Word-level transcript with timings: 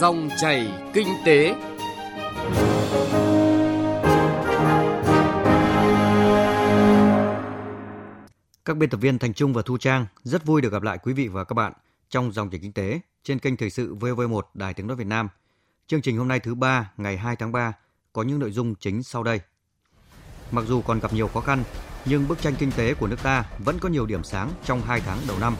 Dòng 0.00 0.28
chảy 0.40 0.72
kinh 0.94 1.08
tế. 1.24 1.54
Các 8.64 8.76
biên 8.76 8.90
tập 8.90 8.96
viên 9.00 9.18
Thành 9.18 9.34
Trung 9.34 9.52
và 9.52 9.62
Thu 9.62 9.78
Trang 9.78 10.06
rất 10.22 10.46
vui 10.46 10.60
được 10.60 10.72
gặp 10.72 10.82
lại 10.82 10.98
quý 11.02 11.12
vị 11.12 11.28
và 11.28 11.44
các 11.44 11.54
bạn 11.54 11.72
trong 12.08 12.32
dòng 12.32 12.50
chảy 12.50 12.60
kinh 12.62 12.72
tế 12.72 13.00
trên 13.22 13.38
kênh 13.38 13.56
thời 13.56 13.70
sự 13.70 13.94
VV1 13.94 14.40
Đài 14.54 14.74
Tiếng 14.74 14.86
nói 14.86 14.96
Việt 14.96 15.06
Nam. 15.06 15.28
Chương 15.86 16.02
trình 16.02 16.18
hôm 16.18 16.28
nay 16.28 16.40
thứ 16.40 16.54
ba 16.54 16.92
ngày 16.96 17.16
2 17.16 17.36
tháng 17.36 17.52
3 17.52 17.72
có 18.12 18.22
những 18.22 18.38
nội 18.38 18.50
dung 18.50 18.74
chính 18.74 19.02
sau 19.02 19.22
đây. 19.22 19.40
Mặc 20.50 20.64
dù 20.68 20.82
còn 20.82 21.00
gặp 21.00 21.12
nhiều 21.12 21.28
khó 21.28 21.40
khăn, 21.40 21.62
nhưng 22.04 22.28
bức 22.28 22.42
tranh 22.42 22.54
kinh 22.58 22.72
tế 22.76 22.94
của 22.94 23.06
nước 23.06 23.22
ta 23.22 23.44
vẫn 23.58 23.78
có 23.78 23.88
nhiều 23.88 24.06
điểm 24.06 24.24
sáng 24.24 24.50
trong 24.64 24.80
2 24.80 25.00
tháng 25.00 25.18
đầu 25.28 25.38
năm. 25.40 25.54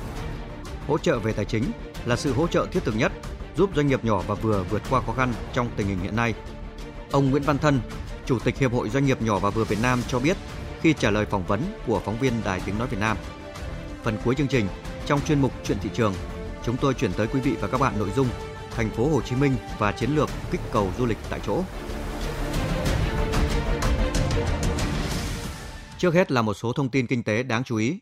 Hỗ 0.86 0.98
trợ 0.98 1.18
về 1.18 1.32
tài 1.32 1.44
chính 1.44 1.64
là 2.04 2.16
sự 2.16 2.32
hỗ 2.32 2.46
trợ 2.46 2.66
thiết 2.72 2.84
thực 2.84 2.96
nhất 2.96 3.12
giúp 3.60 3.70
doanh 3.76 3.86
nghiệp 3.86 4.04
nhỏ 4.04 4.22
và 4.26 4.34
vừa 4.34 4.64
vượt 4.70 4.82
qua 4.90 5.00
khó 5.06 5.12
khăn 5.12 5.32
trong 5.52 5.70
tình 5.76 5.86
hình 5.86 5.98
hiện 6.00 6.16
nay. 6.16 6.34
Ông 7.12 7.30
Nguyễn 7.30 7.42
Văn 7.42 7.58
Thân, 7.58 7.80
Chủ 8.26 8.38
tịch 8.38 8.58
Hiệp 8.58 8.72
hội 8.72 8.88
Doanh 8.90 9.06
nghiệp 9.06 9.22
nhỏ 9.22 9.38
và 9.38 9.50
vừa 9.50 9.64
Việt 9.64 9.78
Nam 9.82 10.02
cho 10.08 10.18
biết 10.18 10.36
khi 10.80 10.92
trả 10.92 11.10
lời 11.10 11.26
phỏng 11.26 11.46
vấn 11.46 11.62
của 11.86 12.00
phóng 12.04 12.18
viên 12.18 12.32
Đài 12.44 12.60
Tiếng 12.66 12.78
Nói 12.78 12.88
Việt 12.88 13.00
Nam. 13.00 13.16
Phần 14.02 14.18
cuối 14.24 14.34
chương 14.34 14.48
trình, 14.48 14.66
trong 15.06 15.20
chuyên 15.20 15.40
mục 15.40 15.52
Chuyện 15.64 15.78
thị 15.80 15.90
trường, 15.94 16.14
chúng 16.64 16.76
tôi 16.76 16.94
chuyển 16.94 17.12
tới 17.12 17.26
quý 17.26 17.40
vị 17.40 17.56
và 17.60 17.68
các 17.68 17.80
bạn 17.80 17.98
nội 17.98 18.08
dung 18.16 18.26
thành 18.70 18.90
phố 18.90 19.08
Hồ 19.08 19.20
Chí 19.22 19.36
Minh 19.36 19.52
và 19.78 19.92
chiến 19.92 20.10
lược 20.16 20.28
kích 20.50 20.60
cầu 20.72 20.90
du 20.98 21.06
lịch 21.06 21.18
tại 21.30 21.40
chỗ. 21.46 21.62
Trước 25.98 26.14
hết 26.14 26.32
là 26.32 26.42
một 26.42 26.54
số 26.54 26.72
thông 26.72 26.88
tin 26.88 27.06
kinh 27.06 27.22
tế 27.22 27.42
đáng 27.42 27.64
chú 27.64 27.76
ý. 27.76 27.98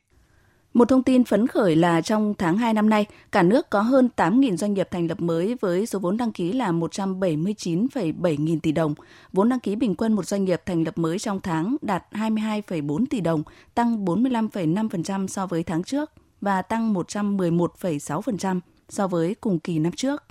Một 0.74 0.88
thông 0.88 1.02
tin 1.02 1.24
phấn 1.24 1.46
khởi 1.46 1.76
là 1.76 2.00
trong 2.00 2.34
tháng 2.38 2.58
2 2.58 2.74
năm 2.74 2.90
nay, 2.90 3.06
cả 3.32 3.42
nước 3.42 3.70
có 3.70 3.80
hơn 3.80 4.08
8.000 4.16 4.56
doanh 4.56 4.74
nghiệp 4.74 4.88
thành 4.90 5.06
lập 5.06 5.20
mới 5.20 5.56
với 5.60 5.86
số 5.86 5.98
vốn 5.98 6.16
đăng 6.16 6.32
ký 6.32 6.52
là 6.52 6.72
179,7 6.72 8.36
nghìn 8.38 8.60
tỷ 8.60 8.72
đồng. 8.72 8.94
Vốn 9.32 9.48
đăng 9.48 9.60
ký 9.60 9.76
bình 9.76 9.94
quân 9.94 10.12
một 10.12 10.26
doanh 10.26 10.44
nghiệp 10.44 10.62
thành 10.66 10.84
lập 10.84 10.98
mới 10.98 11.18
trong 11.18 11.40
tháng 11.40 11.76
đạt 11.82 12.04
22,4 12.12 13.04
tỷ 13.10 13.20
đồng, 13.20 13.42
tăng 13.74 14.04
45,5% 14.04 15.26
so 15.26 15.46
với 15.46 15.62
tháng 15.62 15.82
trước 15.82 16.10
và 16.40 16.62
tăng 16.62 16.94
111,6% 16.94 18.60
so 18.88 19.08
với 19.08 19.34
cùng 19.34 19.58
kỳ 19.58 19.78
năm 19.78 19.92
trước. 19.92 20.24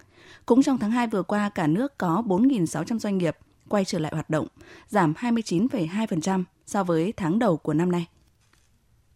Cũng 0.45 0.63
trong 0.63 0.77
tháng 0.77 0.91
2 0.91 1.07
vừa 1.07 1.23
qua, 1.23 1.49
cả 1.49 1.67
nước 1.67 1.97
có 1.97 2.23
4.600 2.25 2.99
doanh 2.99 3.17
nghiệp 3.17 3.37
quay 3.69 3.85
trở 3.85 3.99
lại 3.99 4.11
hoạt 4.15 4.29
động, 4.29 4.47
giảm 4.87 5.13
29,2% 5.13 6.43
so 6.65 6.83
với 6.83 7.13
tháng 7.17 7.39
đầu 7.39 7.57
của 7.57 7.73
năm 7.73 7.91
nay. 7.91 8.07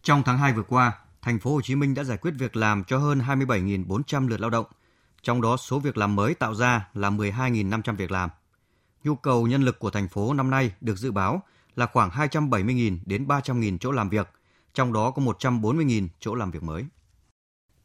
Trong 0.02 0.22
tháng 0.26 0.38
2 0.38 0.52
vừa 0.52 0.62
qua, 0.62 0.98
thành 1.22 1.38
phố 1.38 1.54
Hồ 1.54 1.60
Chí 1.60 1.74
Minh 1.74 1.94
đã 1.94 2.04
giải 2.04 2.18
quyết 2.18 2.34
việc 2.38 2.56
làm 2.56 2.84
cho 2.84 2.98
hơn 2.98 3.18
27.400 3.18 4.28
lượt 4.28 4.40
lao 4.40 4.50
động, 4.50 4.66
trong 5.22 5.40
đó 5.40 5.56
số 5.56 5.78
việc 5.78 5.96
làm 5.96 6.16
mới 6.16 6.34
tạo 6.34 6.54
ra 6.54 6.88
là 6.94 7.10
12.500 7.10 7.96
việc 7.96 8.10
làm. 8.10 8.30
Nhu 9.04 9.14
cầu 9.14 9.46
nhân 9.46 9.62
lực 9.62 9.78
của 9.78 9.90
thành 9.90 10.08
phố 10.08 10.34
năm 10.34 10.50
nay 10.50 10.72
được 10.80 10.98
dự 10.98 11.12
báo 11.12 11.42
là 11.76 11.86
khoảng 11.86 12.10
270.000 12.10 12.98
đến 13.06 13.26
300.000 13.26 13.78
chỗ 13.78 13.92
làm 13.92 14.08
việc, 14.08 14.28
trong 14.74 14.92
đó 14.92 15.10
có 15.10 15.22
140.000 15.22 16.08
chỗ 16.20 16.34
làm 16.34 16.50
việc 16.50 16.62
mới. 16.62 16.84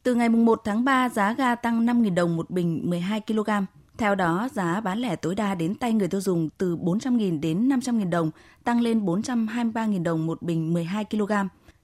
Từ 0.02 0.14
ngày 0.14 0.28
1 0.28 0.60
tháng 0.64 0.84
3, 0.84 1.08
giá 1.08 1.32
ga 1.32 1.54
tăng 1.54 1.86
5.000 1.86 2.14
đồng 2.14 2.36
một 2.36 2.50
bình 2.50 2.90
12 2.90 3.20
kg. 3.20 3.50
Theo 3.98 4.14
đó, 4.14 4.48
giá 4.52 4.80
bán 4.80 4.98
lẻ 4.98 5.16
tối 5.16 5.34
đa 5.34 5.54
đến 5.54 5.74
tay 5.74 5.92
người 5.92 6.08
tiêu 6.08 6.20
dùng 6.20 6.48
từ 6.58 6.76
400.000 6.76 7.40
đến 7.40 7.68
500.000 7.68 8.10
đồng, 8.10 8.30
tăng 8.64 8.80
lên 8.80 9.04
423.000 9.04 10.02
đồng 10.02 10.26
một 10.26 10.42
bình 10.42 10.74
12 10.74 11.04
kg. 11.04 11.32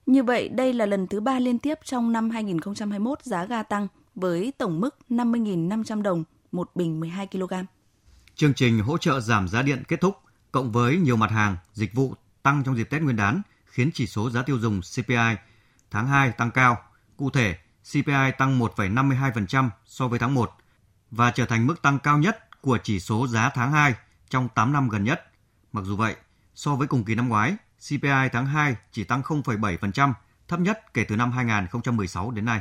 Như 0.06 0.22
vậy, 0.22 0.48
đây 0.48 0.72
là 0.72 0.86
lần 0.86 1.06
thứ 1.06 1.20
ba 1.20 1.38
liên 1.38 1.58
tiếp 1.58 1.78
trong 1.84 2.12
năm 2.12 2.30
2021 2.30 3.22
giá 3.22 3.44
ga 3.44 3.62
tăng 3.62 3.88
với 4.14 4.52
tổng 4.58 4.80
mức 4.80 4.96
50.500 5.10 6.02
đồng 6.02 6.24
một 6.52 6.70
bình 6.74 7.00
12 7.00 7.26
kg. 7.26 7.52
Chương 8.34 8.54
trình 8.54 8.80
hỗ 8.80 8.98
trợ 8.98 9.20
giảm 9.20 9.48
giá 9.48 9.62
điện 9.62 9.82
kết 9.88 10.00
thúc, 10.00 10.18
cộng 10.52 10.72
với 10.72 10.96
nhiều 10.96 11.16
mặt 11.16 11.30
hàng, 11.30 11.56
dịch 11.72 11.94
vụ 11.94 12.14
tăng 12.42 12.62
trong 12.64 12.76
dịp 12.76 12.90
Tết 12.90 13.02
Nguyên 13.02 13.16
đán, 13.16 13.42
khiến 13.64 13.90
chỉ 13.94 14.06
số 14.06 14.30
giá 14.30 14.42
tiêu 14.42 14.58
dùng 14.58 14.80
CPI 14.80 15.36
tháng 15.90 16.06
2 16.06 16.32
tăng 16.32 16.50
cao. 16.50 16.76
Cụ 17.16 17.30
thể, 17.30 17.56
CPI 17.92 18.32
tăng 18.38 18.60
1,52% 18.60 19.68
so 19.86 20.08
với 20.08 20.18
tháng 20.18 20.34
1 20.34 20.50
và 21.10 21.30
trở 21.30 21.46
thành 21.46 21.66
mức 21.66 21.82
tăng 21.82 21.98
cao 21.98 22.18
nhất 22.18 22.60
của 22.60 22.78
chỉ 22.82 23.00
số 23.00 23.26
giá 23.26 23.50
tháng 23.54 23.72
2 23.72 23.94
trong 24.30 24.48
8 24.54 24.72
năm 24.72 24.88
gần 24.88 25.04
nhất. 25.04 25.24
Mặc 25.72 25.84
dù 25.84 25.96
vậy, 25.96 26.16
so 26.54 26.74
với 26.74 26.86
cùng 26.86 27.04
kỳ 27.04 27.14
năm 27.14 27.28
ngoái, 27.28 27.56
CPI 27.88 28.28
tháng 28.32 28.46
2 28.46 28.76
chỉ 28.92 29.04
tăng 29.04 29.22
0,7%, 29.22 30.12
thấp 30.48 30.60
nhất 30.60 30.94
kể 30.94 31.04
từ 31.08 31.16
năm 31.16 31.32
2016 31.32 32.30
đến 32.30 32.44
nay. 32.44 32.60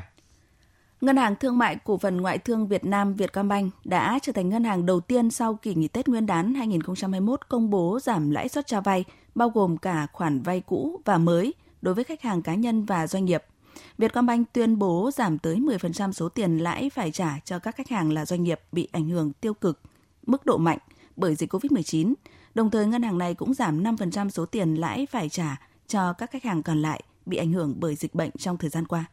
Ngân 1.01 1.17
hàng 1.17 1.35
Thương 1.35 1.57
mại 1.57 1.75
Cổ 1.75 1.97
phần 1.97 2.21
Ngoại 2.21 2.37
thương 2.37 2.67
Việt 2.67 2.85
Nam 2.85 3.13
Vietcombank 3.13 3.73
đã 3.83 4.19
trở 4.21 4.31
thành 4.31 4.49
ngân 4.49 4.63
hàng 4.63 4.85
đầu 4.85 4.99
tiên 4.99 5.31
sau 5.31 5.55
kỳ 5.55 5.75
nghỉ 5.75 5.87
Tết 5.87 6.07
Nguyên 6.07 6.25
đán 6.25 6.53
2021 6.53 7.49
công 7.49 7.69
bố 7.69 7.99
giảm 7.99 8.31
lãi 8.31 8.49
suất 8.49 8.67
cho 8.67 8.81
vay, 8.81 9.05
bao 9.35 9.49
gồm 9.49 9.77
cả 9.77 10.07
khoản 10.13 10.41
vay 10.41 10.61
cũ 10.61 11.01
và 11.05 11.17
mới 11.17 11.53
đối 11.81 11.93
với 11.93 12.03
khách 12.03 12.21
hàng 12.21 12.41
cá 12.41 12.55
nhân 12.55 12.85
và 12.85 13.07
doanh 13.07 13.25
nghiệp. 13.25 13.43
Vietcombank 13.97 14.53
tuyên 14.53 14.79
bố 14.79 15.11
giảm 15.13 15.37
tới 15.37 15.55
10% 15.55 16.11
số 16.11 16.29
tiền 16.29 16.57
lãi 16.57 16.89
phải 16.89 17.11
trả 17.11 17.39
cho 17.45 17.59
các 17.59 17.75
khách 17.75 17.89
hàng 17.89 18.11
là 18.11 18.25
doanh 18.25 18.43
nghiệp 18.43 18.59
bị 18.71 18.87
ảnh 18.91 19.09
hưởng 19.09 19.33
tiêu 19.33 19.53
cực, 19.53 19.81
mức 20.27 20.45
độ 20.45 20.57
mạnh 20.57 20.77
bởi 21.15 21.35
dịch 21.35 21.53
COVID-19. 21.53 22.13
Đồng 22.55 22.71
thời, 22.71 22.85
ngân 22.85 23.03
hàng 23.03 23.17
này 23.17 23.33
cũng 23.33 23.53
giảm 23.53 23.83
5% 23.83 24.29
số 24.29 24.45
tiền 24.45 24.75
lãi 24.75 25.07
phải 25.11 25.29
trả 25.29 25.57
cho 25.87 26.13
các 26.13 26.31
khách 26.31 26.43
hàng 26.43 26.63
còn 26.63 26.81
lại 26.81 27.03
bị 27.25 27.37
ảnh 27.37 27.51
hưởng 27.51 27.75
bởi 27.79 27.95
dịch 27.95 28.15
bệnh 28.15 28.31
trong 28.37 28.57
thời 28.57 28.69
gian 28.69 28.85
qua. 28.87 29.05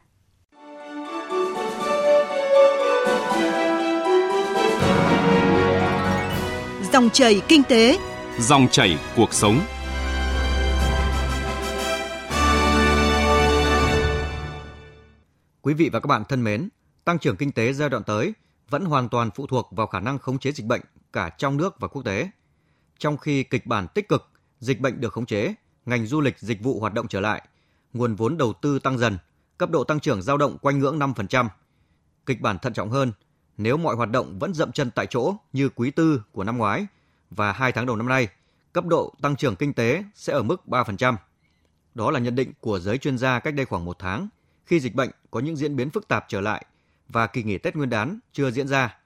Dòng 6.93 7.09
chảy 7.13 7.41
kinh 7.47 7.63
tế, 7.63 7.99
dòng 8.39 8.67
chảy 8.71 8.97
cuộc 9.15 9.33
sống. 9.33 9.59
Quý 15.61 15.73
vị 15.73 15.89
và 15.93 15.99
các 15.99 16.07
bạn 16.07 16.23
thân 16.29 16.43
mến, 16.43 16.69
tăng 17.05 17.19
trưởng 17.19 17.35
kinh 17.35 17.51
tế 17.51 17.73
giai 17.73 17.89
đoạn 17.89 18.03
tới 18.03 18.33
vẫn 18.69 18.85
hoàn 18.85 19.09
toàn 19.09 19.29
phụ 19.35 19.47
thuộc 19.47 19.69
vào 19.71 19.87
khả 19.87 19.99
năng 19.99 20.19
khống 20.19 20.39
chế 20.39 20.51
dịch 20.51 20.65
bệnh 20.65 20.81
cả 21.13 21.29
trong 21.37 21.57
nước 21.57 21.79
và 21.79 21.87
quốc 21.87 22.05
tế. 22.05 22.29
Trong 23.01 23.17
khi 23.17 23.43
kịch 23.43 23.65
bản 23.65 23.87
tích 23.87 24.09
cực, 24.09 24.29
dịch 24.59 24.79
bệnh 24.79 25.01
được 25.01 25.13
khống 25.13 25.25
chế, 25.25 25.53
ngành 25.85 26.05
du 26.05 26.21
lịch 26.21 26.39
dịch 26.39 26.63
vụ 26.63 26.79
hoạt 26.79 26.93
động 26.93 27.07
trở 27.07 27.19
lại, 27.19 27.41
nguồn 27.93 28.15
vốn 28.15 28.37
đầu 28.37 28.53
tư 28.61 28.79
tăng 28.79 28.97
dần, 28.97 29.17
cấp 29.57 29.69
độ 29.69 29.83
tăng 29.83 29.99
trưởng 29.99 30.21
dao 30.21 30.37
động 30.37 30.57
quanh 30.57 30.79
ngưỡng 30.79 30.99
5%. 30.99 31.47
Kịch 32.25 32.41
bản 32.41 32.59
thận 32.59 32.73
trọng 32.73 32.89
hơn, 32.89 33.11
nếu 33.57 33.77
mọi 33.77 33.95
hoạt 33.95 34.09
động 34.09 34.39
vẫn 34.39 34.53
dậm 34.53 34.71
chân 34.71 34.91
tại 34.91 35.07
chỗ 35.09 35.35
như 35.53 35.69
quý 35.69 35.91
tư 35.91 36.21
của 36.31 36.43
năm 36.43 36.57
ngoái 36.57 36.87
và 37.29 37.51
hai 37.51 37.71
tháng 37.71 37.85
đầu 37.85 37.95
năm 37.95 38.07
nay, 38.07 38.27
cấp 38.73 38.85
độ 38.85 39.13
tăng 39.21 39.35
trưởng 39.35 39.55
kinh 39.55 39.73
tế 39.73 40.03
sẽ 40.15 40.33
ở 40.33 40.43
mức 40.43 40.61
3%. 40.67 41.15
Đó 41.95 42.11
là 42.11 42.19
nhận 42.19 42.35
định 42.35 42.53
của 42.59 42.79
giới 42.79 42.97
chuyên 42.97 43.17
gia 43.17 43.39
cách 43.39 43.53
đây 43.53 43.65
khoảng 43.65 43.85
một 43.85 43.99
tháng, 43.99 44.27
khi 44.65 44.79
dịch 44.79 44.95
bệnh 44.95 45.09
có 45.31 45.39
những 45.39 45.55
diễn 45.55 45.75
biến 45.75 45.89
phức 45.89 46.07
tạp 46.07 46.25
trở 46.27 46.41
lại 46.41 46.65
và 47.09 47.27
kỳ 47.27 47.43
nghỉ 47.43 47.57
Tết 47.57 47.75
Nguyên 47.75 47.89
đán 47.89 48.19
chưa 48.33 48.51
diễn 48.51 48.67
ra. 48.67 48.97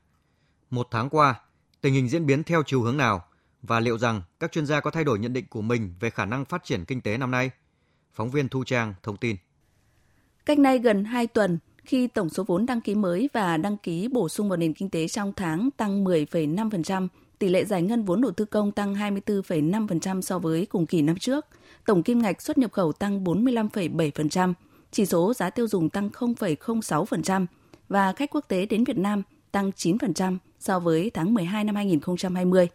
Một 0.70 0.88
tháng 0.92 1.10
qua, 1.10 1.36
tình 1.82 1.94
hình 1.94 2.10
diễn 2.10 2.26
biến 2.26 2.44
theo 2.44 2.64
chiều 2.66 2.82
hướng 2.82 2.98
nào 2.98 3.26
và 3.66 3.80
liệu 3.80 3.98
rằng 3.98 4.22
các 4.40 4.52
chuyên 4.52 4.66
gia 4.66 4.80
có 4.80 4.92
thay 4.92 5.04
đổi 5.04 5.20
nhận 5.20 5.34
định 5.34 5.46
của 5.50 5.62
mình 5.62 5.94
về 6.00 6.10
khả 6.10 6.26
năng 6.26 6.46
phát 6.46 6.64
triển 6.64 6.86
kinh 6.86 7.02
tế 7.02 7.18
năm 7.18 7.32
nay? 7.32 7.50
Phóng 8.14 8.32
viên 8.32 8.50
Thu 8.50 8.64
Trang 8.64 8.94
thông 9.04 9.18
tin. 9.18 9.36
Cách 10.46 10.60
nay 10.60 10.80
gần 10.80 11.06
2 11.06 11.28
tuần, 11.28 11.60
khi 11.86 12.08
tổng 12.08 12.30
số 12.30 12.44
vốn 12.44 12.66
đăng 12.66 12.82
ký 12.82 12.96
mới 12.96 13.30
và 13.34 13.58
đăng 13.58 13.78
ký 13.78 14.08
bổ 14.08 14.30
sung 14.30 14.50
vào 14.50 14.58
nền 14.58 14.74
kinh 14.74 14.90
tế 14.90 15.08
trong 15.08 15.34
tháng 15.34 15.70
tăng 15.78 16.04
10,5%, 16.06 17.08
tỷ 17.40 17.50
lệ 17.50 17.66
giải 17.66 17.82
ngân 17.82 18.04
vốn 18.04 18.22
đầu 18.22 18.32
tư 18.32 18.46
công 18.46 18.72
tăng 18.72 18.96
24,5% 18.96 20.22
so 20.22 20.40
với 20.40 20.66
cùng 20.66 20.86
kỳ 20.86 21.02
năm 21.02 21.18
trước, 21.18 21.46
tổng 21.86 22.04
kim 22.04 22.22
ngạch 22.22 22.42
xuất 22.42 22.58
nhập 22.58 22.72
khẩu 22.72 22.92
tăng 22.92 23.24
45,7%, 23.24 24.54
chỉ 24.92 25.06
số 25.06 25.34
giá 25.34 25.50
tiêu 25.50 25.68
dùng 25.68 25.90
tăng 25.90 26.10
0,06% 26.10 27.46
và 27.90 28.14
khách 28.14 28.30
quốc 28.32 28.46
tế 28.48 28.66
đến 28.66 28.84
Việt 28.84 28.98
Nam 28.98 29.24
tăng 29.52 29.70
9% 29.70 30.38
so 30.60 30.80
với 30.80 31.12
tháng 31.14 31.34
12 31.34 31.64
năm 31.64 31.76
2020. 31.76 32.68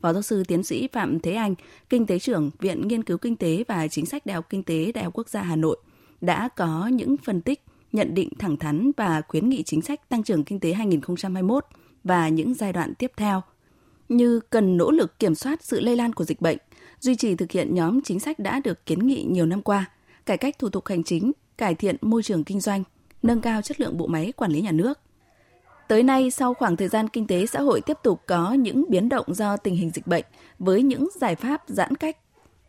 Phó 0.00 0.12
giáo 0.12 0.22
sư 0.22 0.42
tiến 0.48 0.62
sĩ 0.62 0.88
Phạm 0.92 1.20
Thế 1.20 1.34
Anh, 1.34 1.54
Kinh 1.88 2.06
tế 2.06 2.18
trưởng 2.18 2.50
Viện 2.58 2.88
Nghiên 2.88 3.04
cứu 3.04 3.18
Kinh 3.18 3.36
tế 3.36 3.64
và 3.68 3.88
Chính 3.88 4.06
sách 4.06 4.26
Đại 4.26 4.34
học 4.34 4.46
Kinh 4.50 4.62
tế 4.62 4.92
Đại 4.92 5.04
học 5.04 5.12
Quốc 5.16 5.28
gia 5.28 5.42
Hà 5.42 5.56
Nội, 5.56 5.76
đã 6.20 6.48
có 6.56 6.86
những 6.86 7.16
phân 7.16 7.40
tích, 7.40 7.62
nhận 7.92 8.14
định 8.14 8.28
thẳng 8.38 8.56
thắn 8.56 8.90
và 8.96 9.22
khuyến 9.28 9.48
nghị 9.48 9.62
chính 9.62 9.82
sách 9.82 10.08
tăng 10.08 10.22
trưởng 10.22 10.44
kinh 10.44 10.60
tế 10.60 10.72
2021 10.72 11.66
và 12.04 12.28
những 12.28 12.54
giai 12.54 12.72
đoạn 12.72 12.94
tiếp 12.94 13.12
theo, 13.16 13.42
như 14.08 14.40
cần 14.40 14.76
nỗ 14.76 14.90
lực 14.90 15.18
kiểm 15.18 15.34
soát 15.34 15.64
sự 15.64 15.80
lây 15.80 15.96
lan 15.96 16.12
của 16.12 16.24
dịch 16.24 16.40
bệnh, 16.40 16.58
duy 17.00 17.16
trì 17.16 17.34
thực 17.34 17.50
hiện 17.50 17.74
nhóm 17.74 18.00
chính 18.00 18.20
sách 18.20 18.38
đã 18.38 18.60
được 18.64 18.86
kiến 18.86 19.06
nghị 19.06 19.22
nhiều 19.22 19.46
năm 19.46 19.62
qua, 19.62 19.90
cải 20.26 20.36
cách 20.36 20.58
thủ 20.58 20.68
tục 20.68 20.86
hành 20.86 21.04
chính, 21.04 21.32
cải 21.58 21.74
thiện 21.74 21.96
môi 22.00 22.22
trường 22.22 22.44
kinh 22.44 22.60
doanh, 22.60 22.82
nâng 23.22 23.40
cao 23.40 23.62
chất 23.62 23.80
lượng 23.80 23.96
bộ 23.96 24.06
máy 24.06 24.32
quản 24.36 24.52
lý 24.52 24.60
nhà 24.60 24.72
nước. 24.72 24.98
Tới 25.90 26.02
nay, 26.02 26.30
sau 26.30 26.54
khoảng 26.54 26.76
thời 26.76 26.88
gian 26.88 27.08
kinh 27.08 27.26
tế 27.26 27.46
xã 27.46 27.60
hội 27.60 27.80
tiếp 27.86 27.96
tục 28.02 28.20
có 28.26 28.52
những 28.52 28.84
biến 28.88 29.08
động 29.08 29.24
do 29.28 29.56
tình 29.56 29.74
hình 29.74 29.90
dịch 29.90 30.06
bệnh, 30.06 30.24
với 30.58 30.82
những 30.82 31.08
giải 31.14 31.34
pháp 31.34 31.60
giãn 31.66 31.94
cách, 31.94 32.16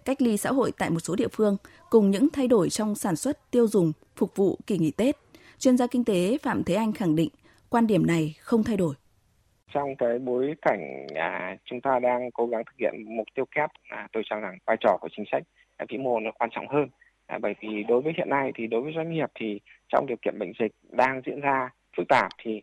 cách 0.06 0.22
ly 0.22 0.38
xã 0.38 0.52
hội 0.52 0.72
tại 0.78 0.90
một 0.90 1.00
số 1.00 1.16
địa 1.16 1.28
phương, 1.28 1.58
cùng 1.90 2.12
những 2.12 2.28
thay 2.34 2.48
đổi 2.48 2.70
trong 2.70 2.96
sản 2.96 3.16
xuất, 3.16 3.52
tiêu 3.52 3.68
dùng, 3.68 3.92
phục 4.16 4.36
vụ 4.36 4.58
kỳ 4.68 4.78
nghỉ 4.78 4.92
Tết, 4.98 5.16
chuyên 5.60 5.78
gia 5.78 5.88
kinh 5.88 6.06
tế 6.06 6.38
Phạm 6.44 6.64
Thế 6.64 6.76
Anh 6.76 6.94
khẳng 6.94 7.16
định 7.16 7.30
quan 7.70 7.88
điểm 7.88 8.08
này 8.08 8.36
không 8.40 8.64
thay 8.64 8.78
đổi. 8.78 8.96
trong 9.74 9.96
cái 9.96 10.20
bối 10.20 10.56
cảnh 10.62 11.08
à, 11.16 11.58
chúng 11.66 11.82
ta 11.82 12.00
đang 12.00 12.32
cố 12.32 12.48
gắng 12.48 12.64
thực 12.66 12.78
hiện 12.80 13.16
mục 13.18 13.28
tiêu 13.36 13.46
kép 13.56 13.70
à, 13.90 14.08
tôi 14.14 14.24
cho 14.30 14.36
rằng 14.36 14.58
vai 14.66 14.78
trò 14.80 14.98
của 15.02 15.10
chính 15.16 15.26
sách 15.32 15.44
à, 15.78 15.86
vĩ 15.90 15.98
mô 15.98 16.20
nó 16.20 16.32
quan 16.40 16.50
trọng 16.54 16.68
hơn 16.68 16.88
à, 17.28 17.38
bởi 17.42 17.54
vì 17.62 17.84
đối 17.88 18.02
với 18.02 18.14
hiện 18.18 18.30
nay 18.30 18.52
thì 18.56 18.68
đối 18.68 18.82
với 18.82 18.94
doanh 18.96 19.12
nghiệp 19.12 19.30
thì 19.36 19.60
trong 19.90 20.06
điều 20.08 20.18
kiện 20.22 20.40
bệnh 20.40 20.52
dịch 20.60 20.72
đang 20.90 21.22
diễn 21.26 21.40
ra 21.42 21.70
phức 21.98 22.08
tạp 22.10 22.32
thì 22.44 22.62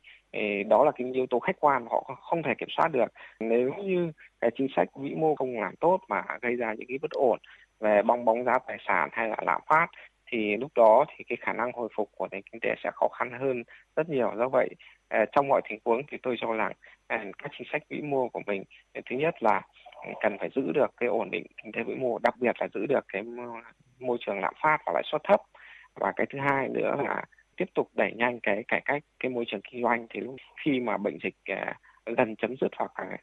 đó 0.68 0.84
là 0.84 0.92
cái 0.92 1.10
yếu 1.14 1.26
tố 1.26 1.38
khách 1.38 1.60
quan 1.60 1.86
họ 1.90 2.00
không 2.20 2.42
thể 2.42 2.54
kiểm 2.58 2.68
soát 2.76 2.88
được. 2.88 3.12
Nếu 3.40 3.74
như 3.74 4.12
cái 4.40 4.50
chính 4.56 4.68
sách 4.76 4.88
vĩ 4.94 5.14
mô 5.14 5.34
không 5.34 5.60
làm 5.60 5.76
tốt 5.76 6.00
mà 6.08 6.22
gây 6.42 6.56
ra 6.56 6.74
những 6.74 6.88
cái 6.88 6.98
bất 7.02 7.10
ổn 7.10 7.38
về 7.80 8.02
bong 8.02 8.24
bóng 8.24 8.44
giá 8.44 8.58
tài 8.66 8.78
sản 8.86 9.08
hay 9.12 9.28
là 9.28 9.36
lạm 9.46 9.60
phát, 9.66 9.86
thì 10.26 10.56
lúc 10.56 10.72
đó 10.74 11.04
thì 11.08 11.24
cái 11.28 11.38
khả 11.40 11.52
năng 11.52 11.72
hồi 11.72 11.88
phục 11.96 12.10
của 12.16 12.28
nền 12.30 12.42
kinh 12.42 12.60
tế 12.60 12.74
sẽ 12.84 12.90
khó 12.94 13.08
khăn 13.08 13.30
hơn 13.40 13.62
rất 13.96 14.08
nhiều. 14.08 14.32
Do 14.38 14.48
vậy 14.48 14.68
à, 15.08 15.24
trong 15.32 15.48
mọi 15.48 15.60
tình 15.68 15.78
huống 15.84 16.02
thì 16.08 16.18
tôi 16.22 16.36
cho 16.38 16.52
rằng 16.52 16.72
à, 17.06 17.24
các 17.38 17.50
chính 17.58 17.68
sách 17.72 17.82
vĩ 17.88 18.00
mô 18.00 18.28
của 18.28 18.40
mình 18.46 18.64
à, 18.92 19.00
thứ 19.10 19.16
nhất 19.16 19.42
là 19.42 19.62
cần 20.20 20.38
phải 20.38 20.48
giữ 20.54 20.72
được 20.72 20.90
cái 20.96 21.08
ổn 21.08 21.30
định 21.30 21.46
kinh 21.62 21.72
tế 21.72 21.82
vĩ 21.82 21.94
mô, 21.94 22.18
đặc 22.18 22.34
biệt 22.40 22.56
là 22.60 22.68
giữ 22.74 22.86
được 22.86 23.04
cái 23.12 23.22
môi 23.98 24.18
trường 24.20 24.40
lạm 24.40 24.54
phát 24.62 24.78
và 24.86 24.92
lãi 24.92 25.02
suất 25.06 25.20
thấp. 25.24 25.40
Và 25.94 26.12
cái 26.16 26.26
thứ 26.30 26.38
hai 26.38 26.68
nữa 26.68 26.96
là 27.04 27.24
tiếp 27.58 27.68
tục 27.74 27.90
đẩy 27.94 28.12
nhanh 28.16 28.40
cái 28.42 28.64
cải 28.68 28.82
cách 28.84 29.02
cái 29.20 29.30
môi 29.30 29.44
trường 29.48 29.60
kinh 29.70 29.82
doanh 29.82 30.06
thì 30.10 30.20
lúc 30.20 30.36
khi 30.64 30.80
mà 30.80 30.96
bệnh 30.96 31.18
dịch 31.24 31.36
à, 31.44 31.78
gần 32.16 32.36
chấm 32.36 32.54
dứt 32.60 32.70
hoặc 32.78 32.92
là 32.98 33.16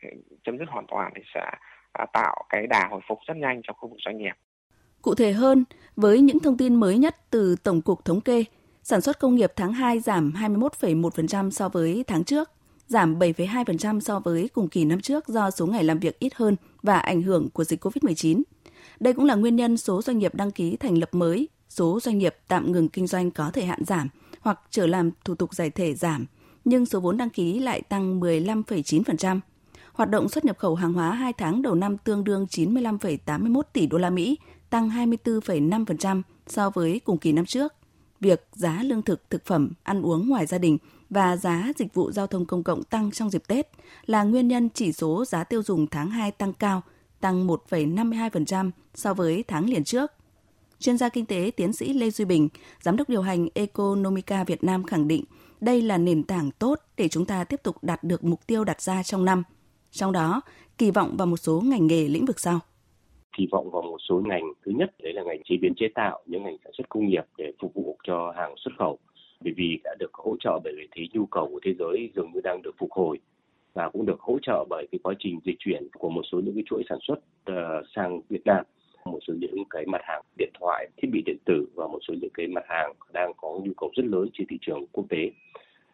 chấm 0.43 0.57
dứt 0.57 0.65
hoàn 0.69 0.85
toàn 0.87 1.13
thì 1.15 1.21
sẽ 1.33 1.51
à, 1.91 2.05
tạo 2.13 2.45
cái 2.49 2.67
đà 2.67 2.87
hồi 2.91 3.01
phục 3.07 3.19
rất 3.27 3.37
nhanh 3.37 3.61
cho 3.63 3.73
khu 3.73 3.89
vực 3.89 3.97
doanh 4.05 4.17
nghiệp. 4.17 4.33
Cụ 5.01 5.15
thể 5.15 5.31
hơn, 5.31 5.63
với 5.95 6.21
những 6.21 6.39
thông 6.39 6.57
tin 6.57 6.75
mới 6.75 6.97
nhất 6.97 7.15
từ 7.29 7.55
Tổng 7.63 7.81
cục 7.81 8.05
Thống 8.05 8.21
kê, 8.21 8.43
sản 8.83 9.01
xuất 9.01 9.19
công 9.19 9.35
nghiệp 9.35 9.51
tháng 9.55 9.73
2 9.73 9.99
giảm 9.99 10.33
21,1% 10.35 11.49
so 11.49 11.69
với 11.69 12.03
tháng 12.07 12.23
trước, 12.23 12.49
giảm 12.87 13.19
7,2% 13.19 13.99
so 13.99 14.19
với 14.19 14.49
cùng 14.53 14.67
kỳ 14.67 14.85
năm 14.85 15.01
trước 15.01 15.27
do 15.27 15.51
số 15.51 15.65
ngày 15.65 15.83
làm 15.83 15.99
việc 15.99 16.19
ít 16.19 16.35
hơn 16.35 16.55
và 16.83 16.99
ảnh 16.99 17.21
hưởng 17.21 17.49
của 17.53 17.63
dịch 17.63 17.85
COVID-19. 17.85 18.41
Đây 18.99 19.13
cũng 19.13 19.25
là 19.25 19.35
nguyên 19.35 19.55
nhân 19.55 19.77
số 19.77 20.01
doanh 20.01 20.17
nghiệp 20.17 20.35
đăng 20.35 20.51
ký 20.51 20.77
thành 20.77 20.97
lập 20.97 21.09
mới, 21.11 21.49
số 21.69 21.99
doanh 21.99 22.17
nghiệp 22.17 22.35
tạm 22.47 22.71
ngừng 22.71 22.89
kinh 22.89 23.07
doanh 23.07 23.31
có 23.31 23.51
thời 23.53 23.65
hạn 23.65 23.79
giảm 23.85 24.09
hoặc 24.45 24.59
trở 24.71 24.87
làm 24.87 25.11
thủ 25.25 25.35
tục 25.35 25.53
giải 25.53 25.69
thể 25.69 25.93
giảm, 25.93 26.25
nhưng 26.65 26.85
số 26.85 26.99
vốn 26.99 27.17
đăng 27.17 27.29
ký 27.29 27.59
lại 27.59 27.81
tăng 27.81 28.19
15,9%. 28.19 29.39
Hoạt 29.93 30.09
động 30.09 30.29
xuất 30.29 30.45
nhập 30.45 30.57
khẩu 30.57 30.75
hàng 30.75 30.93
hóa 30.93 31.11
2 31.11 31.33
tháng 31.33 31.61
đầu 31.61 31.75
năm 31.75 31.97
tương 31.97 32.23
đương 32.23 32.45
95,81 32.49 33.61
tỷ 33.73 33.87
đô 33.87 33.97
la 33.97 34.09
Mỹ, 34.09 34.37
tăng 34.69 34.89
24,5% 34.89 36.21
so 36.47 36.69
với 36.69 37.01
cùng 37.05 37.17
kỳ 37.17 37.31
năm 37.31 37.45
trước. 37.45 37.73
Việc 38.19 38.47
giá 38.53 38.83
lương 38.83 39.01
thực, 39.01 39.29
thực 39.29 39.45
phẩm, 39.45 39.71
ăn 39.83 40.01
uống 40.01 40.29
ngoài 40.29 40.45
gia 40.45 40.57
đình 40.57 40.77
và 41.09 41.37
giá 41.37 41.71
dịch 41.77 41.93
vụ 41.93 42.11
giao 42.11 42.27
thông 42.27 42.45
công 42.45 42.63
cộng 42.63 42.83
tăng 42.83 43.11
trong 43.11 43.29
dịp 43.29 43.43
Tết 43.47 43.67
là 44.05 44.23
nguyên 44.23 44.47
nhân 44.47 44.69
chỉ 44.73 44.91
số 44.91 45.25
giá 45.25 45.43
tiêu 45.43 45.63
dùng 45.63 45.87
tháng 45.87 46.09
2 46.09 46.31
tăng 46.31 46.53
cao, 46.53 46.81
tăng 47.19 47.47
1,52% 47.47 48.71
so 48.95 49.13
với 49.13 49.43
tháng 49.47 49.69
liền 49.69 49.83
trước. 49.83 50.11
Chuyên 50.79 50.97
gia 50.97 51.09
kinh 51.09 51.25
tế 51.25 51.51
tiến 51.57 51.73
sĩ 51.73 51.93
Lê 51.93 52.09
Duy 52.09 52.25
Bình, 52.25 52.49
giám 52.81 52.97
đốc 52.97 53.09
điều 53.09 53.21
hành 53.21 53.47
Economica 53.53 54.43
Việt 54.43 54.63
Nam 54.63 54.83
khẳng 54.83 55.07
định 55.07 55.23
đây 55.61 55.81
là 55.81 55.97
nền 55.97 56.23
tảng 56.23 56.49
tốt 56.59 56.75
để 56.97 57.07
chúng 57.07 57.25
ta 57.25 57.43
tiếp 57.43 57.59
tục 57.63 57.75
đạt 57.81 58.03
được 58.03 58.23
mục 58.23 58.39
tiêu 58.47 58.63
đặt 58.63 58.81
ra 58.81 59.03
trong 59.03 59.25
năm. 59.25 59.43
Trong 59.91 60.11
đó, 60.11 60.41
kỳ 60.77 60.91
vọng 60.91 61.15
vào 61.17 61.27
một 61.27 61.37
số 61.37 61.61
ngành 61.65 61.87
nghề 61.87 62.07
lĩnh 62.07 62.25
vực 62.25 62.39
sau. 62.39 62.59
Kỳ 63.37 63.47
vọng 63.51 63.71
vào 63.71 63.81
một 63.81 63.97
số 64.09 64.21
ngành. 64.25 64.43
Thứ 64.65 64.71
nhất 64.75 64.93
đấy 65.03 65.13
là 65.13 65.23
ngành 65.23 65.41
chế 65.45 65.55
biến 65.61 65.73
chế 65.77 65.87
tạo 65.95 66.23
những 66.25 66.43
ngành 66.43 66.57
sản 66.63 66.73
xuất 66.77 66.89
công 66.89 67.07
nghiệp 67.07 67.23
để 67.37 67.51
phục 67.61 67.73
vụ 67.73 67.97
cho 68.03 68.33
hàng 68.37 68.53
xuất 68.57 68.71
khẩu. 68.79 68.97
Bởi 69.43 69.53
vì 69.57 69.79
đã 69.83 69.95
được 69.99 70.13
hỗ 70.13 70.35
trợ 70.39 70.59
bởi 70.63 70.73
vị 70.77 70.87
thế 70.95 71.03
nhu 71.13 71.25
cầu 71.25 71.47
của 71.51 71.59
thế 71.65 71.73
giới 71.79 72.11
dường 72.15 72.31
như 72.33 72.41
đang 72.43 72.61
được 72.61 72.75
phục 72.79 72.91
hồi 72.91 73.19
và 73.73 73.89
cũng 73.89 74.05
được 74.05 74.19
hỗ 74.19 74.37
trợ 74.41 74.65
bởi 74.69 74.87
cái 74.91 74.99
quá 75.03 75.13
trình 75.19 75.39
dịch 75.45 75.55
chuyển 75.59 75.87
của 75.99 76.09
một 76.09 76.21
số 76.31 76.39
những 76.39 76.55
cái 76.55 76.63
chuỗi 76.65 76.83
sản 76.89 76.97
xuất 77.01 77.19
uh, 77.51 77.85
sang 77.95 78.21
Việt 78.29 78.45
Nam 78.45 78.65
một 79.05 79.19
số 79.27 79.33
những 79.39 79.63
cái 79.69 79.85
mặt 79.85 80.01
hàng 80.03 80.21
điện 80.37 80.49
thoại, 80.59 80.89
thiết 80.97 81.07
bị 81.11 81.21
điện 81.25 81.37
tử 81.45 81.67
và 81.75 81.87
một 81.87 81.99
số 82.07 82.13
những 82.21 82.31
cái 82.33 82.47
mặt 82.47 82.63
hàng 82.67 82.93
đang 83.13 83.31
có 83.37 83.59
nhu 83.63 83.71
cầu 83.77 83.91
rất 83.95 84.05
lớn 84.05 84.29
trên 84.33 84.47
thị 84.49 84.57
trường 84.61 84.85
quốc 84.91 85.05
tế. 85.09 85.31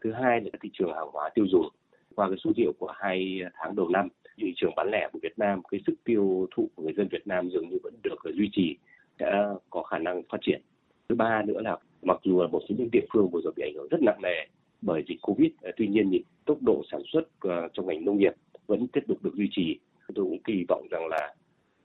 Thứ 0.02 0.12
hai 0.12 0.42
là 0.42 0.50
thị 0.62 0.70
trường 0.74 0.94
hàng 0.94 1.08
hóa 1.14 1.30
tiêu 1.36 1.46
dùng. 1.48 1.68
Qua 2.16 2.28
cái 2.30 2.38
số 2.44 2.52
liệu 2.56 2.74
của 2.80 2.94
hai 2.96 3.42
tháng 3.54 3.76
đầu 3.76 3.90
năm, 3.90 4.08
thị 4.38 4.54
trường 4.56 4.76
bán 4.76 4.92
lẻ 4.92 5.10
của 5.14 5.20
Việt 5.24 5.40
Nam, 5.40 5.62
cái 5.72 5.82
sức 5.88 5.94
tiêu 6.04 6.48
thụ 6.56 6.70
của 6.76 6.84
người 6.84 6.94
dân 6.98 7.08
Việt 7.08 7.28
Nam 7.28 7.50
dường 7.50 7.70
như 7.70 7.78
vẫn 7.84 7.94
được 8.04 8.16
duy 8.38 8.50
trì, 8.52 8.78
đã 9.20 9.54
có 9.70 9.84
khả 9.84 9.98
năng 9.98 10.24
phát 10.30 10.38
triển. 10.42 10.62
Thứ 11.10 11.16
ba 11.16 11.44
nữa 11.48 11.62
là 11.62 11.78
mặc 12.02 12.20
dù 12.24 12.42
là 12.42 12.48
một 12.48 12.62
số 12.70 12.76
những 12.78 12.92
địa 12.92 13.06
phương 13.14 13.30
vừa 13.30 13.42
rồi 13.44 13.54
bị 13.56 13.64
ảnh 13.64 13.74
hưởng 13.76 13.88
rất 13.92 14.02
nặng 14.02 14.22
nề 14.22 14.46
bởi 14.82 15.04
dịch 15.08 15.22
covid, 15.22 15.52
tuy 15.78 15.88
nhiên 15.88 16.10
thì 16.12 16.24
tốc 16.46 16.58
độ 16.62 16.84
sản 16.92 17.02
xuất 17.14 17.24
ờ, 17.40 17.68
trong 17.74 17.88
ngành 17.88 18.06
nông 18.06 18.18
nghiệp 18.18 18.34
vẫn 18.68 18.88
tiếp 18.88 19.02
tục 19.08 19.18
được 19.24 19.36
duy 19.36 19.50
trì. 19.52 19.80
Tôi 20.16 20.26
cũng 20.26 20.44
kỳ 20.44 20.66
vọng 20.68 20.88
rằng 20.92 21.08
là 21.08 21.34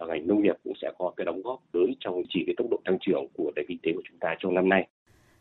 ngành 0.05 0.27
nông 0.27 0.43
nghiệp 0.43 0.57
cũng 0.65 0.73
sẽ 0.83 0.93
có 0.99 1.13
cái 1.17 1.25
đóng 1.25 1.43
góp 1.43 1.61
lớn 1.73 1.95
trong 2.01 2.23
chỉ 2.29 2.41
cái 2.47 2.55
tốc 2.59 2.67
độ 2.71 2.81
tăng 2.85 2.99
trưởng 3.01 3.27
của 3.37 3.53
nền 3.57 3.65
kinh 3.69 3.79
tế 3.83 3.93
của 3.95 4.03
chúng 4.09 4.19
ta 4.19 4.35
trong 4.39 4.55
năm 4.55 4.69
nay. 4.69 4.89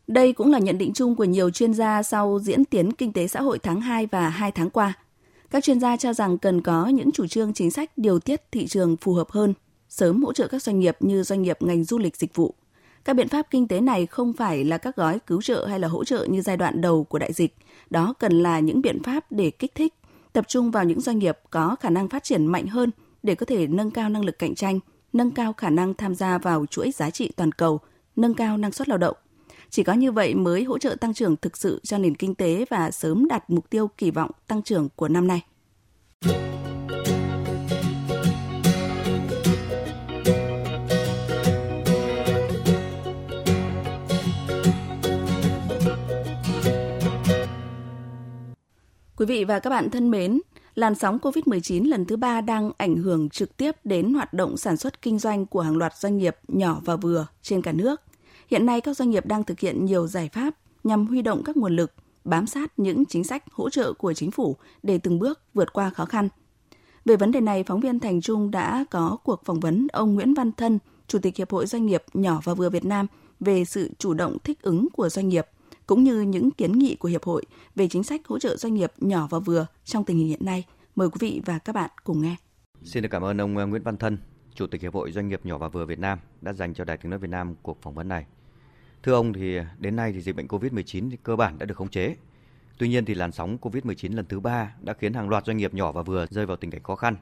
Đây 0.08 0.34
cũng 0.34 0.52
là 0.52 0.60
nhận 0.60 0.78
định 0.78 0.94
chung 0.94 1.16
của 1.16 1.24
nhiều 1.24 1.50
chuyên 1.50 1.74
gia 1.74 2.04
sau 2.04 2.40
diễn 2.40 2.66
tiến 2.66 2.92
kinh 2.92 3.14
tế 3.14 3.28
xã 3.28 3.42
hội 3.42 3.60
tháng 3.60 3.82
2 3.82 4.06
và 4.06 4.30
2 4.30 4.52
tháng 4.52 4.70
qua. 4.70 4.94
Các 5.50 5.64
chuyên 5.64 5.80
gia 5.80 5.98
cho 5.98 6.14
rằng 6.14 6.38
cần 6.38 6.62
có 6.62 6.88
những 6.88 7.12
chủ 7.12 7.28
trương 7.28 7.54
chính 7.54 7.72
sách 7.72 7.98
điều 7.98 8.20
tiết 8.20 8.42
thị 8.52 8.68
trường 8.68 8.98
phù 8.98 9.14
hợp 9.14 9.30
hơn, 9.30 9.54
sớm 9.90 10.24
hỗ 10.24 10.34
trợ 10.34 10.48
các 10.48 10.62
doanh 10.62 10.80
nghiệp 10.80 10.96
như 11.00 11.24
doanh 11.24 11.42
nghiệp 11.42 11.58
ngành 11.60 11.84
du 11.84 11.98
lịch 11.98 12.16
dịch 12.16 12.36
vụ. 12.36 12.54
Các 13.06 13.16
biện 13.16 13.28
pháp 13.28 13.48
kinh 13.52 13.68
tế 13.68 13.82
này 13.82 14.06
không 14.06 14.34
phải 14.34 14.64
là 14.64 14.78
các 14.78 14.96
gói 14.96 15.20
cứu 15.20 15.42
trợ 15.42 15.66
hay 15.66 15.80
là 15.80 15.88
hỗ 15.88 16.04
trợ 16.04 16.26
như 16.30 16.42
giai 16.42 16.58
đoạn 16.58 16.82
đầu 16.82 17.04
của 17.04 17.20
đại 17.20 17.34
dịch. 17.34 17.56
Đó 17.90 18.14
cần 18.20 18.32
là 18.44 18.60
những 18.60 18.82
biện 18.82 19.04
pháp 19.04 19.32
để 19.32 19.52
kích 19.52 19.76
thích, 19.76 19.94
tập 20.34 20.46
trung 20.48 20.72
vào 20.72 20.84
những 20.84 21.00
doanh 21.00 21.20
nghiệp 21.20 21.38
có 21.50 21.76
khả 21.80 21.90
năng 21.90 22.10
phát 22.10 22.24
triển 22.24 22.46
mạnh 22.46 22.68
hơn 22.68 22.92
để 23.26 23.36
có 23.36 23.46
thể 23.46 23.68
nâng 23.68 23.92
cao 23.92 24.10
năng 24.10 24.26
lực 24.26 24.40
cạnh 24.40 24.56
tranh, 24.56 24.80
nâng 25.14 25.32
cao 25.32 25.54
khả 25.54 25.70
năng 25.70 25.94
tham 25.94 26.16
gia 26.16 26.38
vào 26.38 26.66
chuỗi 26.66 26.92
giá 26.92 27.10
trị 27.10 27.32
toàn 27.36 27.52
cầu, 27.52 27.80
nâng 28.16 28.34
cao 28.34 28.58
năng 28.58 28.72
suất 28.72 28.90
lao 28.90 28.98
động. 28.98 29.18
Chỉ 29.70 29.84
có 29.84 29.94
như 29.94 30.12
vậy 30.12 30.36
mới 30.36 30.64
hỗ 30.64 30.78
trợ 30.78 30.96
tăng 30.96 31.14
trưởng 31.14 31.36
thực 31.36 31.58
sự 31.58 31.80
cho 31.84 31.98
nền 31.98 32.16
kinh 32.16 32.36
tế 32.36 32.66
và 32.70 32.92
sớm 32.92 33.28
đạt 33.28 33.50
mục 33.50 33.70
tiêu 33.70 33.90
kỳ 33.98 34.12
vọng 34.12 34.32
tăng 34.48 34.62
trưởng 34.62 34.90
của 34.96 35.08
năm 35.08 35.28
nay. 35.28 35.42
Quý 49.18 49.26
vị 49.26 49.44
và 49.44 49.60
các 49.60 49.70
bạn 49.70 49.90
thân 49.90 50.12
mến, 50.12 50.40
làn 50.76 50.96
sóng 50.96 51.20
COVID-19 51.22 51.90
lần 51.90 52.06
thứ 52.06 52.18
ba 52.18 52.42
đang 52.42 52.72
ảnh 52.78 52.96
hưởng 52.96 53.30
trực 53.30 53.58
tiếp 53.58 53.76
đến 53.84 54.14
hoạt 54.14 54.34
động 54.34 54.58
sản 54.58 54.78
xuất 54.78 55.02
kinh 55.02 55.20
doanh 55.20 55.46
của 55.46 55.62
hàng 55.62 55.78
loạt 55.78 55.98
doanh 55.98 56.18
nghiệp 56.18 56.38
nhỏ 56.48 56.82
và 56.86 56.96
vừa 56.96 57.28
trên 57.42 57.62
cả 57.62 57.72
nước. 57.72 58.02
Hiện 58.48 58.66
nay 58.66 58.82
các 58.82 58.98
doanh 58.98 59.10
nghiệp 59.10 59.26
đang 59.26 59.44
thực 59.44 59.60
hiện 59.60 59.86
nhiều 59.86 60.08
giải 60.08 60.30
pháp 60.34 60.56
nhằm 60.84 61.08
huy 61.08 61.22
động 61.22 61.44
các 61.44 61.58
nguồn 61.58 61.76
lực, 61.76 61.94
bám 62.24 62.48
sát 62.48 62.80
những 62.80 63.06
chính 63.06 63.24
sách 63.24 63.44
hỗ 63.52 63.70
trợ 63.70 63.94
của 63.94 64.14
chính 64.14 64.32
phủ 64.32 64.56
để 64.84 64.98
từng 64.98 65.20
bước 65.20 65.40
vượt 65.54 65.74
qua 65.74 65.90
khó 65.90 66.06
khăn. 66.06 66.30
Về 67.06 67.16
vấn 67.16 67.32
đề 67.32 67.42
này, 67.42 67.64
phóng 67.64 67.80
viên 67.80 68.00
Thành 68.00 68.22
Trung 68.22 68.52
đã 68.52 68.86
có 68.92 69.18
cuộc 69.24 69.42
phỏng 69.46 69.60
vấn 69.60 69.88
ông 69.94 70.16
Nguyễn 70.16 70.34
Văn 70.34 70.52
Thân, 70.52 70.80
Chủ 71.08 71.20
tịch 71.20 71.38
Hiệp 71.38 71.52
hội 71.52 71.66
Doanh 71.66 71.86
nghiệp 71.86 72.04
nhỏ 72.14 72.42
và 72.44 72.54
vừa 72.54 72.70
Việt 72.70 72.86
Nam 72.86 73.08
về 73.40 73.66
sự 73.66 73.90
chủ 74.00 74.14
động 74.14 74.38
thích 74.44 74.62
ứng 74.62 74.88
của 74.94 75.10
doanh 75.10 75.30
nghiệp 75.30 75.46
cũng 75.88 76.04
như 76.04 76.22
những 76.22 76.52
kiến 76.52 76.72
nghị 76.72 76.96
của 76.96 77.08
Hiệp 77.08 77.24
hội 77.24 77.44
về 77.76 77.88
chính 77.88 78.04
sách 78.04 78.28
hỗ 78.28 78.40
trợ 78.40 78.56
doanh 78.56 78.74
nghiệp 78.74 78.94
nhỏ 78.98 79.28
và 79.30 79.40
vừa 79.40 79.68
trong 79.86 80.04
tình 80.04 80.18
hình 80.18 80.28
hiện 80.28 80.46
nay. 80.46 80.64
Mời 80.96 81.10
quý 81.10 81.18
vị 81.20 81.42
và 81.46 81.60
các 81.60 81.76
bạn 81.76 81.90
cùng 82.04 82.22
nghe. 82.22 82.36
Xin 82.84 83.04
được 83.04 83.10
cảm 83.12 83.24
ơn 83.24 83.42
ông 83.42 83.54
Nguyễn 83.54 83.84
Văn 83.84 83.98
Thân, 83.98 84.18
Chủ 84.54 84.68
tịch 84.68 84.82
Hiệp 84.82 84.94
hội 84.94 85.12
Doanh 85.12 85.28
nghiệp 85.28 85.42
nhỏ 85.44 85.58
và 85.58 85.68
vừa 85.68 85.86
Việt 85.86 86.00
Nam 86.00 86.20
đã 86.42 86.54
dành 86.54 86.74
cho 86.74 86.84
Đài 86.84 86.98
Tiếng 86.98 87.10
nói 87.10 87.20
Việt 87.20 87.30
Nam 87.30 87.56
cuộc 87.62 87.82
phỏng 87.82 87.94
vấn 87.94 88.08
này. 88.08 88.26
Thưa 89.04 89.14
ông 89.14 89.34
thì 89.34 89.58
đến 89.80 89.96
nay 89.96 90.12
thì 90.12 90.22
dịch 90.22 90.36
bệnh 90.36 90.48
COVID-19 90.48 91.10
thì 91.10 91.18
cơ 91.24 91.36
bản 91.36 91.58
đã 91.58 91.66
được 91.66 91.78
khống 91.78 91.90
chế. 91.90 92.16
Tuy 92.78 92.88
nhiên 92.88 93.06
thì 93.06 93.14
làn 93.14 93.32
sóng 93.32 93.58
COVID-19 93.62 94.16
lần 94.16 94.26
thứ 94.26 94.40
ba 94.40 94.76
đã 94.82 94.94
khiến 94.94 95.14
hàng 95.14 95.30
loạt 95.30 95.46
doanh 95.46 95.58
nghiệp 95.58 95.74
nhỏ 95.74 95.92
và 95.92 96.02
vừa 96.02 96.26
rơi 96.30 96.46
vào 96.46 96.58
tình 96.58 96.72
cảnh 96.72 96.84
khó 96.84 96.96
khăn. 96.96 97.16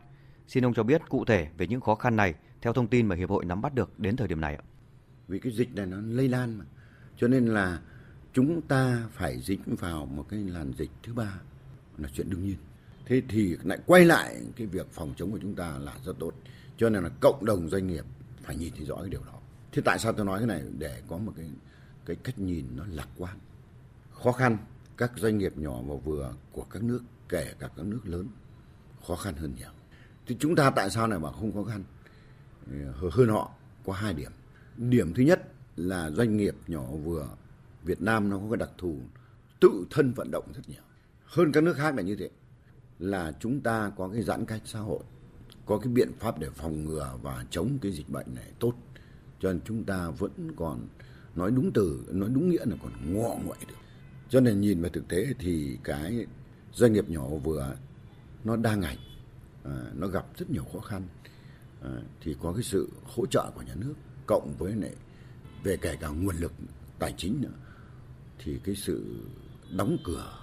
Xin 0.47 0.65
ông 0.65 0.73
cho 0.73 0.83
biết 0.83 1.01
cụ 1.09 1.25
thể 1.25 1.47
về 1.57 1.67
những 1.67 1.81
khó 1.81 1.95
khăn 1.95 2.15
này 2.15 2.33
theo 2.61 2.73
thông 2.73 2.87
tin 2.87 3.07
mà 3.07 3.15
hiệp 3.15 3.29
hội 3.29 3.45
nắm 3.45 3.61
bắt 3.61 3.73
được 3.73 3.99
đến 3.99 4.15
thời 4.15 4.27
điểm 4.27 4.41
này 4.41 4.55
ạ. 4.55 4.63
Vì 5.27 5.39
cái 5.39 5.53
dịch 5.53 5.75
này 5.75 5.85
nó 5.85 5.97
lây 6.01 6.27
lan 6.27 6.57
mà. 6.57 6.65
Cho 7.17 7.27
nên 7.27 7.45
là 7.45 7.79
chúng 8.33 8.61
ta 8.61 9.07
phải 9.11 9.39
dính 9.41 9.61
vào 9.79 10.05
một 10.05 10.25
cái 10.29 10.39
làn 10.39 10.73
dịch 10.77 10.91
thứ 11.03 11.13
ba 11.13 11.39
là 11.97 12.09
chuyện 12.13 12.29
đương 12.29 12.45
nhiên. 12.45 12.57
Thế 13.05 13.21
thì 13.29 13.57
lại 13.63 13.79
quay 13.85 14.05
lại, 14.05 14.41
cái 14.55 14.67
việc 14.67 14.87
phòng 14.91 15.13
chống 15.17 15.31
của 15.31 15.39
chúng 15.41 15.55
ta 15.55 15.77
là 15.77 15.93
rất 16.05 16.13
tốt. 16.19 16.31
Cho 16.77 16.89
nên 16.89 17.03
là 17.03 17.09
cộng 17.19 17.45
đồng 17.45 17.69
doanh 17.69 17.87
nghiệp 17.87 18.05
phải 18.43 18.55
nhìn 18.55 18.73
thấy 18.75 18.85
rõ 18.85 18.95
cái 18.95 19.09
điều 19.09 19.23
đó. 19.23 19.39
Thế 19.71 19.81
tại 19.85 19.99
sao 19.99 20.13
tôi 20.13 20.25
nói 20.25 20.39
cái 20.39 20.47
này 20.47 20.63
để 20.77 21.01
có 21.07 21.17
một 21.17 21.33
cái 21.35 21.49
cái 22.05 22.15
cách 22.15 22.39
nhìn 22.39 22.65
nó 22.75 22.85
lạc 22.89 23.07
quan. 23.17 23.37
Khó 24.11 24.31
khăn 24.31 24.57
các 24.97 25.11
doanh 25.15 25.37
nghiệp 25.37 25.57
nhỏ 25.57 25.81
và 25.81 25.95
vừa 25.95 26.33
của 26.51 26.63
các 26.63 26.83
nước, 26.83 27.01
kể 27.29 27.53
cả 27.59 27.69
các 27.77 27.85
nước 27.85 28.01
lớn, 28.03 28.27
khó 29.07 29.15
khăn 29.15 29.35
hơn 29.35 29.53
nhiều. 29.57 29.69
Thì 30.27 30.37
chúng 30.39 30.55
ta 30.55 30.69
tại 30.69 30.89
sao 30.89 31.07
lại 31.07 31.19
mà 31.19 31.31
không 31.31 31.53
khó 31.53 31.63
khăn 31.63 31.83
hơn 33.11 33.29
họ, 33.29 33.51
có 33.85 33.93
hai 33.93 34.13
điểm. 34.13 34.31
Điểm 34.77 35.13
thứ 35.13 35.23
nhất 35.23 35.47
là 35.75 36.11
doanh 36.11 36.37
nghiệp 36.37 36.55
nhỏ 36.67 36.85
vừa, 37.03 37.29
Việt 37.83 38.01
Nam 38.01 38.29
nó 38.29 38.37
có 38.37 38.45
cái 38.49 38.57
đặc 38.57 38.69
thù 38.77 38.99
tự 39.59 39.85
thân 39.91 40.13
vận 40.13 40.31
động 40.31 40.45
rất 40.55 40.61
nhiều. 40.67 40.81
Hơn 41.25 41.51
các 41.51 41.63
nước 41.63 41.73
khác 41.77 41.95
là 41.95 42.01
như 42.01 42.15
thế 42.15 42.29
là 42.99 43.33
chúng 43.39 43.61
ta 43.61 43.91
có 43.97 44.09
cái 44.13 44.21
giãn 44.21 44.45
cách 44.45 44.61
xã 44.65 44.79
hội, 44.79 44.99
có 45.65 45.77
cái 45.77 45.93
biện 45.93 46.11
pháp 46.19 46.39
để 46.39 46.49
phòng 46.55 46.85
ngừa 46.85 47.17
và 47.21 47.45
chống 47.49 47.77
cái 47.81 47.91
dịch 47.91 48.09
bệnh 48.09 48.35
này 48.35 48.51
tốt. 48.59 48.73
Cho 49.39 49.51
nên 49.51 49.61
chúng 49.65 49.83
ta 49.83 50.09
vẫn 50.09 50.51
còn 50.55 50.87
nói 51.35 51.51
đúng 51.51 51.71
từ, 51.73 52.05
nói 52.11 52.29
đúng 52.33 52.49
nghĩa 52.49 52.65
là 52.65 52.75
còn 52.81 53.13
ngọ 53.13 53.35
nguậy 53.45 53.59
được. 53.67 53.75
Cho 54.29 54.39
nên 54.39 54.61
nhìn 54.61 54.81
vào 54.81 54.89
thực 54.89 55.07
tế 55.07 55.33
thì 55.39 55.77
cái 55.83 56.25
doanh 56.73 56.93
nghiệp 56.93 57.09
nhỏ 57.09 57.27
vừa 57.27 57.75
nó 58.43 58.55
đa 58.55 58.75
ngành, 58.75 58.97
à, 59.63 59.85
nó 59.93 60.07
gặp 60.07 60.25
rất 60.37 60.49
nhiều 60.49 60.63
khó 60.73 60.79
khăn. 60.79 61.03
À, 61.81 62.01
thì 62.21 62.35
có 62.41 62.53
cái 62.53 62.63
sự 62.63 62.89
hỗ 63.03 63.25
trợ 63.25 63.51
của 63.55 63.61
nhà 63.61 63.75
nước 63.75 63.93
cộng 64.27 64.55
với 64.57 64.73
lại 64.75 64.95
về 65.63 65.77
kể 65.77 65.95
cả 65.95 66.07
nguồn 66.07 66.35
lực 66.35 66.53
tài 66.99 67.13
chính 67.17 67.41
nữa 67.41 67.57
thì 68.39 68.59
cái 68.63 68.75
sự 68.75 69.23
đóng 69.77 69.97
cửa 70.03 70.42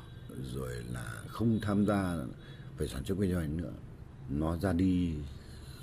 rồi 0.54 0.73
là 0.92 1.23
không 1.28 1.59
tham 1.62 1.87
gia 1.87 2.16
về 2.78 2.88
sản 2.88 3.04
xuất 3.04 3.18
kinh 3.20 3.32
doanh 3.32 3.56
nữa 3.56 3.73
nó 4.28 4.56
ra 4.56 4.73
đi 4.73 5.14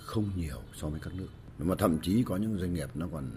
không 0.06 0.32
nhiều 0.38 0.62
so 0.76 0.90
với 0.90 1.00
các 1.00 1.14
nước. 1.14 1.28
Mà 1.60 1.76
thậm 1.78 2.00
chí 2.02 2.24
có 2.24 2.38
những 2.38 2.58
doanh 2.60 2.74
nghiệp 2.74 2.90
nó 2.96 3.08
còn 3.12 3.30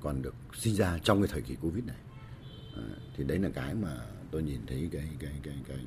còn 0.00 0.22
được 0.22 0.34
sinh 0.54 0.74
ra 0.74 0.98
trong 0.98 1.22
cái 1.22 1.28
thời 1.32 1.42
kỳ 1.42 1.54
covid 1.54 1.84
này. 1.84 1.96
À, 2.76 2.82
thì 3.16 3.24
đấy 3.24 3.38
là 3.38 3.48
cái 3.54 3.74
mà 3.74 4.00
tôi 4.30 4.42
nhìn 4.42 4.60
thấy 4.66 4.88
cái 4.92 5.08
cái 5.18 5.32
cái 5.42 5.54
cái 5.68 5.86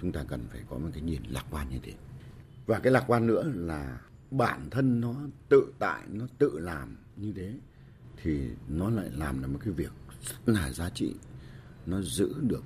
chúng 0.00 0.12
ta 0.12 0.24
cần 0.28 0.46
phải 0.50 0.60
có 0.70 0.78
một 0.78 0.88
cái 0.92 1.02
nhìn 1.02 1.22
lạc 1.28 1.46
quan 1.50 1.70
như 1.70 1.78
thế. 1.82 1.92
Và 2.66 2.78
cái 2.78 2.92
lạc 2.92 3.04
quan 3.06 3.26
nữa 3.26 3.52
là 3.54 4.00
bản 4.30 4.70
thân 4.70 5.00
nó 5.00 5.14
tự 5.48 5.72
tại 5.78 6.02
nó 6.08 6.26
tự 6.38 6.58
làm 6.58 6.96
như 7.16 7.32
thế 7.36 7.54
thì 8.22 8.50
nó 8.68 8.90
lại 8.90 9.10
làm 9.16 9.42
được 9.42 9.48
một 9.48 9.58
cái 9.64 9.72
việc 9.72 9.92
rất 10.22 10.52
là 10.52 10.72
giá 10.72 10.90
trị. 10.90 11.14
Nó 11.86 12.00
giữ 12.00 12.34
được 12.40 12.64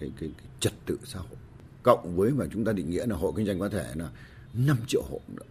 cái 0.00 0.10
cái, 0.20 0.30
cái 0.38 0.46
trật 0.60 0.72
tự 0.86 0.98
xã 1.04 1.18
hội. 1.18 1.38
Cộng 1.82 2.16
với 2.16 2.30
mà 2.30 2.44
chúng 2.52 2.64
ta 2.64 2.72
định 2.72 2.90
nghĩa 2.90 3.06
là 3.06 3.16
hộ 3.16 3.32
kinh 3.32 3.46
doanh 3.46 3.58
có 3.58 3.68
thể 3.68 3.92
là 3.94 4.10
5 4.54 4.76
triệu 4.88 5.02
hộ 5.10 5.20
nữa 5.28 5.44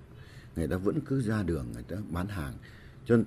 người 0.58 0.68
ta 0.68 0.78
vẫn 0.78 1.00
cứ 1.06 1.22
ra 1.22 1.44
đường 1.44 1.66
người 1.74 1.84
ta 1.84 1.98
bán 2.10 2.28
hàng. 2.28 2.54
Cho 3.06 3.18
nên 3.18 3.26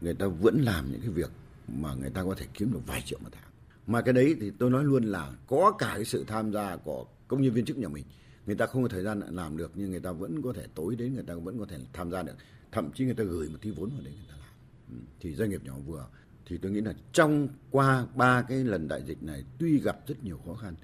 người 0.00 0.14
ta 0.14 0.26
vẫn 0.26 0.62
làm 0.62 0.92
những 0.92 1.00
cái 1.00 1.10
việc 1.10 1.30
mà 1.68 1.94
người 1.94 2.10
ta 2.10 2.24
có 2.24 2.34
thể 2.34 2.46
kiếm 2.54 2.72
được 2.72 2.80
vài 2.86 3.02
triệu 3.04 3.18
một 3.22 3.28
tháng. 3.32 3.50
Mà 3.86 4.00
cái 4.00 4.14
đấy 4.14 4.36
thì 4.40 4.50
tôi 4.58 4.70
nói 4.70 4.84
luôn 4.84 5.04
là 5.04 5.32
có 5.46 5.72
cả 5.78 5.92
cái 5.94 6.04
sự 6.04 6.24
tham 6.26 6.52
gia 6.52 6.76
của 6.76 7.06
công 7.28 7.42
nhân 7.42 7.52
viên 7.52 7.64
chức 7.64 7.78
nhà 7.78 7.88
mình. 7.88 8.04
Người 8.46 8.56
ta 8.56 8.66
không 8.66 8.82
có 8.82 8.88
thời 8.88 9.02
gian 9.02 9.20
làm 9.30 9.56
được 9.56 9.70
nhưng 9.74 9.90
người 9.90 10.00
ta 10.00 10.12
vẫn 10.12 10.42
có 10.42 10.52
thể 10.52 10.66
tối 10.74 10.96
đến 10.96 11.14
người 11.14 11.24
ta 11.26 11.34
vẫn 11.34 11.58
có 11.58 11.64
thể 11.68 11.78
tham 11.92 12.10
gia 12.10 12.22
được. 12.22 12.34
Thậm 12.72 12.90
chí 12.94 13.04
người 13.04 13.14
ta 13.14 13.24
gửi 13.24 13.48
một 13.48 13.58
tí 13.60 13.70
vốn 13.70 13.90
vào 13.90 14.00
đấy 14.04 14.14
người 14.16 14.26
ta 14.28 14.34
làm. 14.40 14.48
Ừ, 14.90 14.96
thì 15.20 15.34
doanh 15.34 15.50
nghiệp 15.50 15.64
nhỏ 15.64 15.74
vừa 15.86 16.06
thì 16.46 16.58
tôi 16.58 16.72
nghĩ 16.72 16.80
là 16.80 16.94
trong 17.12 17.48
qua 17.70 18.06
ba 18.14 18.42
cái 18.42 18.58
lần 18.58 18.88
đại 18.88 19.02
dịch 19.06 19.22
này 19.22 19.44
tuy 19.58 19.80
gặp 19.80 19.98
rất 20.06 20.24
nhiều 20.24 20.40
khó 20.46 20.54
khăn 20.54 20.74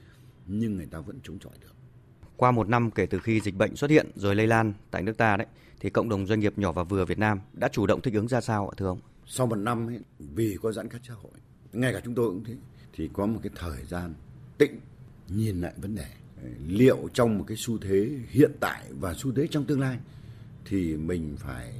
nhưng 0.47 0.77
người 0.77 0.87
ta 0.87 1.01
vẫn 1.01 1.19
chống 1.23 1.39
chọi 1.39 1.53
được. 1.61 1.75
Qua 2.37 2.51
một 2.51 2.69
năm 2.69 2.91
kể 2.91 3.07
từ 3.07 3.19
khi 3.19 3.41
dịch 3.41 3.57
bệnh 3.57 3.77
xuất 3.77 3.91
hiện 3.91 4.07
rồi 4.15 4.35
lây 4.35 4.47
lan 4.47 4.73
tại 4.91 5.03
nước 5.03 5.17
ta 5.17 5.37
đấy, 5.37 5.47
thì 5.81 5.91
cộng 5.91 6.09
đồng 6.09 6.27
doanh 6.27 6.41
nghiệp 6.41 6.59
nhỏ 6.59 6.73
và 6.73 6.83
vừa 6.83 7.05
Việt 7.05 7.19
Nam 7.19 7.41
đã 7.53 7.69
chủ 7.69 7.87
động 7.87 8.01
thích 8.01 8.15
ứng 8.15 8.29
ra 8.29 8.41
sao 8.41 8.69
ạ 8.69 8.75
thưa 8.77 8.87
ông? 8.87 9.01
Sau 9.27 9.47
một 9.47 9.57
năm 9.57 9.87
ấy, 9.87 10.01
vì 10.19 10.57
có 10.63 10.73
giãn 10.73 10.89
cách 10.89 11.01
xã 11.09 11.15
hội, 11.15 11.33
ngay 11.73 11.93
cả 11.93 12.01
chúng 12.05 12.15
tôi 12.15 12.29
cũng 12.29 12.45
thế, 12.45 12.55
thì 12.93 13.11
có 13.13 13.27
một 13.27 13.41
cái 13.43 13.53
thời 13.57 13.85
gian 13.85 14.15
tĩnh 14.59 14.81
nhìn 15.29 15.61
lại 15.61 15.73
vấn 15.77 15.95
đề 15.95 16.07
liệu 16.67 17.09
trong 17.13 17.39
một 17.39 17.45
cái 17.49 17.57
xu 17.57 17.79
thế 17.79 18.11
hiện 18.29 18.53
tại 18.61 18.85
và 19.01 19.15
xu 19.15 19.33
thế 19.33 19.47
trong 19.51 19.65
tương 19.65 19.81
lai 19.81 19.99
thì 20.65 20.97
mình 20.97 21.37
phải 21.39 21.73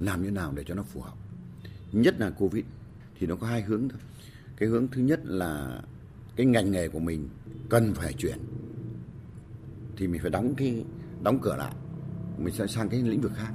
làm 0.00 0.22
như 0.22 0.30
nào 0.30 0.52
để 0.56 0.64
cho 0.66 0.74
nó 0.74 0.82
phù 0.82 1.00
hợp 1.00 1.14
nhất 1.92 2.14
là 2.18 2.30
covid 2.30 2.64
thì 3.22 3.28
nó 3.28 3.36
có 3.36 3.46
hai 3.46 3.62
hướng 3.62 3.88
thôi. 3.88 4.00
Cái 4.56 4.68
hướng 4.68 4.88
thứ 4.88 5.02
nhất 5.02 5.20
là 5.24 5.82
cái 6.36 6.46
ngành 6.46 6.70
nghề 6.70 6.88
của 6.88 6.98
mình 6.98 7.28
cần 7.68 7.94
phải 7.94 8.12
chuyển, 8.12 8.38
thì 9.96 10.06
mình 10.06 10.20
phải 10.20 10.30
đóng 10.30 10.54
cái, 10.56 10.84
đóng 11.22 11.38
cửa 11.42 11.56
lại. 11.56 11.74
Mình 12.38 12.54
sẽ 12.54 12.66
sang 12.66 12.88
cái 12.88 13.02
lĩnh 13.02 13.20
vực 13.20 13.32
khác. 13.34 13.52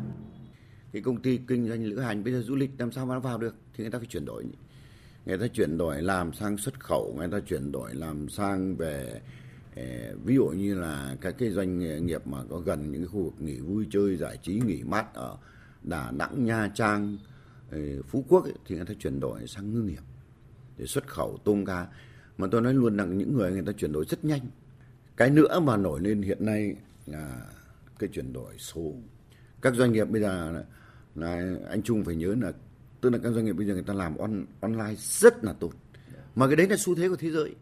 Cái 0.92 1.02
công 1.02 1.22
ty 1.22 1.40
kinh 1.48 1.68
doanh 1.68 1.84
lữ 1.84 2.00
hành 2.00 2.24
bây 2.24 2.34
giờ 2.34 2.42
du 2.42 2.56
lịch 2.56 2.70
làm 2.78 2.92
sao 2.92 3.06
mà 3.06 3.14
nó 3.14 3.20
vào 3.20 3.38
được 3.38 3.56
thì 3.74 3.84
người 3.84 3.92
ta 3.92 4.00
phải 4.00 4.08
chuyển 4.08 4.26
đổi. 4.26 4.46
Người 5.26 5.38
ta 5.38 5.48
chuyển 5.48 5.78
đổi 5.78 6.02
làm 6.02 6.34
sang 6.34 6.58
xuất 6.58 6.80
khẩu, 6.80 7.14
người 7.18 7.28
ta 7.28 7.40
chuyển 7.40 7.72
đổi 7.72 7.96
làm 7.96 8.30
sang 8.30 8.76
về 8.76 9.22
ờ, 9.76 9.84
ví 10.26 10.36
dụ 10.36 10.46
như 10.46 10.76
là 10.76 11.16
các 11.22 11.36
cái 11.38 11.50
doanh 11.50 12.06
nghiệp 12.06 12.28
mà 12.28 12.38
có 12.50 12.60
gần 12.60 12.92
những 12.92 13.02
cái 13.02 13.08
khu 13.08 13.24
vực 13.24 13.42
nghỉ 13.42 13.60
vui 13.60 13.86
chơi, 13.92 14.18
giải 14.18 14.38
trí, 14.44 14.62
nghỉ 14.66 14.84
mát 14.84 15.14
ở 15.14 15.38
Đà 15.84 16.12
Nẵng, 16.12 16.46
Nha 16.46 16.72
Trang 16.76 17.18
Phú 18.08 18.26
Quốc 18.28 18.44
ấy, 18.44 18.54
thì 18.66 18.76
người 18.76 18.86
ta 18.86 18.94
chuyển 19.00 19.20
đổi 19.20 19.48
sang 19.48 19.74
ngư 19.74 19.82
nghiệp 19.82 20.04
để 20.78 20.86
xuất 20.86 21.08
khẩu 21.08 21.38
tôm 21.44 21.66
cá. 21.66 21.88
Mà 22.38 22.48
tôi 22.52 22.62
nói 22.62 22.74
luôn 22.74 22.98
rằng 22.98 23.18
những 23.18 23.34
người 23.34 23.52
người 23.52 23.64
ta 23.66 23.72
chuyển 23.72 23.92
đổi 23.92 24.06
rất 24.10 24.26
nhanh. 24.26 24.42
Cái 25.18 25.30
nữa 25.30 25.60
mà 25.60 25.78
nổi 25.78 26.02
lên 26.02 26.22
hiện 26.22 26.46
nay 26.46 26.76
là 27.06 27.42
cái 28.00 28.10
chuyển 28.14 28.34
đổi 28.34 28.58
số. 28.58 28.94
Các 29.62 29.76
doanh 29.76 29.92
nghiệp 29.92 30.06
bây 30.06 30.22
giờ 30.22 30.52
là, 30.52 30.64
là 31.16 31.58
anh 31.70 31.82
Trung 31.82 32.04
phải 32.04 32.16
nhớ 32.16 32.36
là 32.42 32.52
tức 33.02 33.10
là 33.10 33.18
các 33.24 33.32
doanh 33.32 33.46
nghiệp 33.46 33.54
bây 33.54 33.68
giờ 33.68 33.74
người 33.74 33.84
ta 33.84 33.94
làm 33.94 34.18
on, 34.18 34.46
online 34.60 34.96
rất 34.98 35.44
là 35.44 35.54
tốt. 35.54 35.72
Mà 36.36 36.48
cái 36.48 36.56
đấy 36.56 36.68
là 36.70 36.76
xu 36.80 36.96
thế 36.96 37.10
của 37.10 37.16
thế 37.16 37.32
giới. 37.32 37.56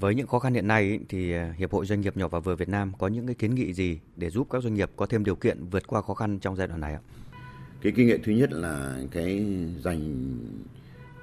Với 0.00 0.14
những 0.14 0.26
khó 0.26 0.38
khăn 0.38 0.54
hiện 0.54 0.66
nay 0.66 1.00
thì 1.08 1.32
à, 1.32 1.54
Hiệp 1.56 1.72
hội 1.72 1.86
Doanh 1.86 2.00
nghiệp 2.00 2.16
nhỏ 2.16 2.28
và 2.28 2.38
vừa 2.38 2.56
Việt 2.56 2.68
Nam 2.68 2.92
có 2.98 3.08
những 3.08 3.26
cái 3.26 3.34
kiến 3.34 3.54
nghị 3.54 3.72
gì 3.72 4.00
để 4.16 4.30
giúp 4.30 4.46
các 4.50 4.62
doanh 4.62 4.74
nghiệp 4.74 4.90
có 4.96 5.06
thêm 5.06 5.24
điều 5.24 5.36
kiện 5.36 5.64
vượt 5.70 5.86
qua 5.86 6.02
khó 6.02 6.14
khăn 6.14 6.38
trong 6.38 6.56
giai 6.56 6.66
đoạn 6.66 6.80
này 6.80 6.94
ạ? 6.94 7.00
Cái 7.80 7.92
kinh 7.96 8.06
nghiệm 8.06 8.22
thứ 8.22 8.32
nhất 8.32 8.52
là 8.52 9.00
cái 9.10 9.46
dành 9.84 10.34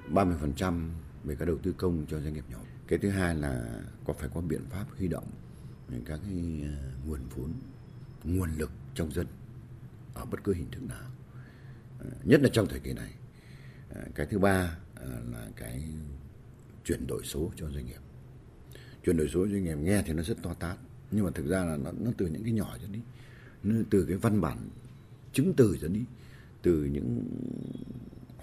30% 0.09 0.89
về 1.23 1.35
các 1.39 1.45
đầu 1.45 1.57
tư 1.57 1.73
công 1.77 2.05
cho 2.09 2.19
doanh 2.19 2.33
nghiệp 2.33 2.45
nhỏ. 2.51 2.57
Cái 2.87 2.99
thứ 2.99 3.09
hai 3.09 3.35
là 3.35 3.81
có 4.05 4.13
phải 4.13 4.29
có 4.33 4.41
biện 4.41 4.61
pháp 4.69 4.85
huy 4.97 5.07
động 5.07 5.27
các 6.05 6.19
cái 6.23 6.63
à, 6.63 6.75
nguồn 7.07 7.19
vốn, 7.35 7.53
nguồn 8.23 8.49
lực 8.57 8.71
trong 8.95 9.11
dân 9.11 9.27
ở 10.13 10.25
bất 10.25 10.43
cứ 10.43 10.53
hình 10.53 10.71
thức 10.71 10.83
nào. 10.89 11.09
À, 11.99 12.05
nhất 12.23 12.41
là 12.41 12.49
trong 12.53 12.67
thời 12.67 12.79
kỳ 12.79 12.93
này. 12.93 13.13
À, 13.95 14.01
cái 14.15 14.25
thứ 14.25 14.39
ba 14.39 14.77
là 15.31 15.47
cái 15.55 15.83
chuyển 16.85 17.07
đổi 17.07 17.23
số 17.23 17.51
cho 17.55 17.69
doanh 17.69 17.85
nghiệp 17.85 17.99
chuyển 19.03 19.17
đổi 19.17 19.27
số 19.27 19.47
doanh 19.47 19.63
nghiệp 19.63 19.75
nghe 19.75 20.03
thì 20.05 20.13
nó 20.13 20.23
rất 20.23 20.37
to 20.43 20.53
tát 20.53 20.77
nhưng 21.11 21.25
mà 21.25 21.31
thực 21.35 21.47
ra 21.47 21.63
là 21.63 21.77
nó, 21.77 21.91
nó 21.99 22.11
từ 22.17 22.27
những 22.27 22.43
cái 22.43 22.51
nhỏ 22.51 22.77
cho 22.81 22.87
đi 22.91 22.99
nó 23.63 23.75
từ 23.89 24.05
cái 24.05 24.17
văn 24.17 24.41
bản 24.41 24.69
chứng 25.33 25.53
từ 25.57 25.77
cho 25.81 25.87
đi 25.87 26.01
từ 26.63 26.83
những 26.83 27.25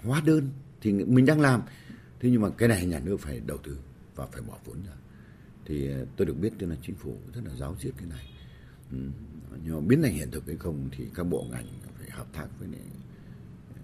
hóa 0.03 0.21
đơn 0.25 0.49
thì 0.81 0.91
mình 0.91 1.25
đang 1.25 1.41
làm. 1.41 1.61
Thế 2.19 2.29
nhưng 2.29 2.41
mà 2.41 2.49
cái 2.49 2.69
này 2.69 2.85
nhà 2.85 2.99
nước 2.99 3.19
phải 3.19 3.41
đầu 3.45 3.57
tư 3.57 3.77
và 4.15 4.25
phải 4.25 4.41
bỏ 4.41 4.57
vốn 4.65 4.77
ra. 4.87 4.93
Thì 5.65 5.91
ờ, 5.91 6.05
tôi 6.17 6.25
được 6.25 6.33
biết 6.33 6.53
tức 6.59 6.67
là 6.67 6.75
chính 6.81 6.95
phủ 6.95 7.17
rất 7.33 7.41
là 7.45 7.55
giáo 7.55 7.75
diết 7.79 7.93
cái 7.97 8.07
này. 8.07 8.27
Ừ. 8.91 8.97
nhưng 9.63 9.75
mà 9.75 9.81
biến 9.87 10.01
thành 10.01 10.13
hiện 10.13 10.31
thực 10.31 10.47
hay 10.47 10.55
không 10.55 10.89
thì 10.91 11.05
các 11.15 11.23
bộ 11.23 11.45
ngành 11.51 11.67
phải 11.99 12.09
hợp 12.09 12.27
tác 12.33 12.47
với 12.59 12.67
này, 12.67 12.81
ờ, 13.69 13.81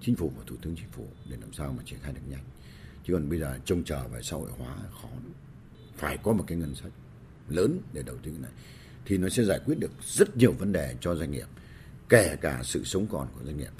chính 0.00 0.16
phủ 0.16 0.32
và 0.36 0.44
thủ 0.46 0.56
tướng 0.62 0.76
chính 0.76 0.88
phủ 0.88 1.06
để 1.30 1.36
làm 1.40 1.52
sao 1.52 1.72
mà 1.72 1.82
triển 1.86 1.98
khai 2.02 2.12
được 2.12 2.20
nhanh. 2.28 2.44
Chứ 3.04 3.12
còn 3.12 3.28
bây 3.28 3.38
giờ 3.38 3.58
trông 3.64 3.84
chờ 3.84 4.08
về 4.08 4.20
xã 4.22 4.36
hội 4.36 4.50
hóa 4.58 4.76
khó 5.02 5.08
phải 5.94 6.18
có 6.22 6.32
một 6.32 6.44
cái 6.46 6.58
ngân 6.58 6.74
sách 6.74 6.92
lớn 7.48 7.80
để 7.92 8.02
đầu 8.02 8.16
tư 8.16 8.30
cái 8.30 8.40
này. 8.40 8.50
Thì 9.04 9.18
nó 9.18 9.28
sẽ 9.28 9.44
giải 9.44 9.60
quyết 9.64 9.78
được 9.78 9.90
rất 10.02 10.36
nhiều 10.36 10.52
vấn 10.52 10.72
đề 10.72 10.96
cho 11.00 11.14
doanh 11.14 11.30
nghiệp 11.30 11.46
kể 12.08 12.36
cả 12.40 12.60
sự 12.62 12.84
sống 12.84 13.06
còn 13.10 13.28
của 13.34 13.44
doanh 13.44 13.56
nghiệp 13.56 13.70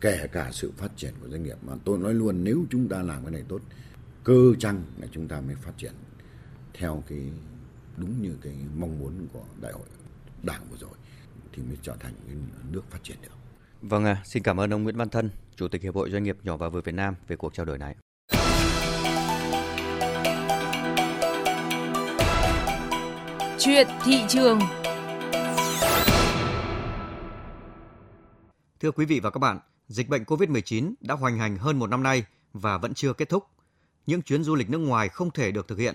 kể 0.00 0.26
cả 0.32 0.50
sự 0.52 0.72
phát 0.76 0.96
triển 0.96 1.14
của 1.20 1.28
doanh 1.28 1.42
nghiệp 1.42 1.56
mà 1.62 1.72
tôi 1.84 1.98
nói 1.98 2.14
luôn 2.14 2.44
nếu 2.44 2.64
chúng 2.70 2.88
ta 2.88 3.02
làm 3.02 3.22
cái 3.22 3.32
này 3.32 3.42
tốt 3.48 3.60
cơ 4.24 4.54
chăng 4.58 4.82
là 5.00 5.06
chúng 5.12 5.28
ta 5.28 5.40
mới 5.40 5.54
phát 5.54 5.72
triển 5.76 5.92
theo 6.74 7.02
cái 7.08 7.18
đúng 7.96 8.22
như 8.22 8.36
cái 8.42 8.54
mong 8.76 8.98
muốn 8.98 9.26
của 9.32 9.44
đại 9.60 9.72
hội 9.72 9.86
đảng 10.42 10.62
vừa 10.70 10.76
rồi 10.76 10.90
thì 11.52 11.62
mới 11.62 11.76
trở 11.82 11.96
thành 12.00 12.12
cái 12.26 12.36
nước 12.72 12.82
phát 12.90 12.98
triển 13.02 13.16
được. 13.22 13.28
Vâng 13.82 14.04
à, 14.04 14.22
xin 14.24 14.42
cảm 14.42 14.60
ơn 14.60 14.72
ông 14.72 14.82
Nguyễn 14.82 14.96
Văn 14.96 15.08
Thân, 15.08 15.30
Chủ 15.56 15.68
tịch 15.68 15.82
Hiệp 15.82 15.94
hội 15.94 16.10
Doanh 16.10 16.22
nghiệp 16.22 16.36
nhỏ 16.42 16.56
và 16.56 16.68
vừa 16.68 16.80
Việt 16.80 16.94
Nam 16.94 17.14
về 17.28 17.36
cuộc 17.36 17.54
trao 17.54 17.66
đổi 17.66 17.78
này. 17.78 17.96
Chuyện 23.58 23.86
thị 24.04 24.24
trường 24.28 24.58
Thưa 28.80 28.90
quý 28.90 29.06
vị 29.06 29.20
và 29.20 29.30
các 29.30 29.38
bạn, 29.38 29.58
dịch 29.88 30.08
bệnh 30.08 30.24
COVID-19 30.24 30.94
đã 31.00 31.14
hoành 31.14 31.38
hành 31.38 31.56
hơn 31.56 31.78
một 31.78 31.86
năm 31.86 32.02
nay 32.02 32.24
và 32.52 32.78
vẫn 32.78 32.94
chưa 32.94 33.12
kết 33.12 33.28
thúc. 33.28 33.44
Những 34.06 34.22
chuyến 34.22 34.44
du 34.44 34.54
lịch 34.54 34.70
nước 34.70 34.78
ngoài 34.78 35.08
không 35.08 35.30
thể 35.30 35.52
được 35.52 35.68
thực 35.68 35.78
hiện. 35.78 35.94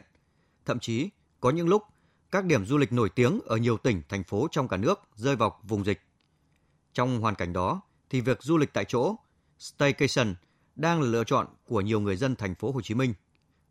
Thậm 0.66 0.80
chí, 0.80 1.10
có 1.40 1.50
những 1.50 1.68
lúc, 1.68 1.84
các 2.32 2.46
điểm 2.46 2.66
du 2.66 2.78
lịch 2.78 2.92
nổi 2.92 3.10
tiếng 3.10 3.40
ở 3.46 3.58
nhiều 3.58 3.78
tỉnh, 3.78 4.02
thành 4.10 4.24
phố 4.24 4.48
trong 4.52 4.68
cả 4.68 4.78
nước 4.78 5.00
rơi 5.16 5.36
vào 5.36 5.60
vùng 5.64 5.86
dịch. 5.86 6.02
Trong 6.94 7.22
hoàn 7.22 7.36
cảnh 7.36 7.54
đó, 7.54 7.82
thì 8.10 8.22
việc 8.22 8.44
du 8.44 8.58
lịch 8.58 8.74
tại 8.74 8.86
chỗ, 8.86 9.16
staycation, 9.60 10.36
đang 10.76 11.02
là 11.02 11.08
lựa 11.08 11.24
chọn 11.24 11.48
của 11.66 11.82
nhiều 11.82 12.00
người 12.00 12.16
dân 12.16 12.36
thành 12.36 12.56
phố 12.56 12.72
Hồ 12.72 12.82
Chí 12.82 12.94
Minh. 12.94 13.14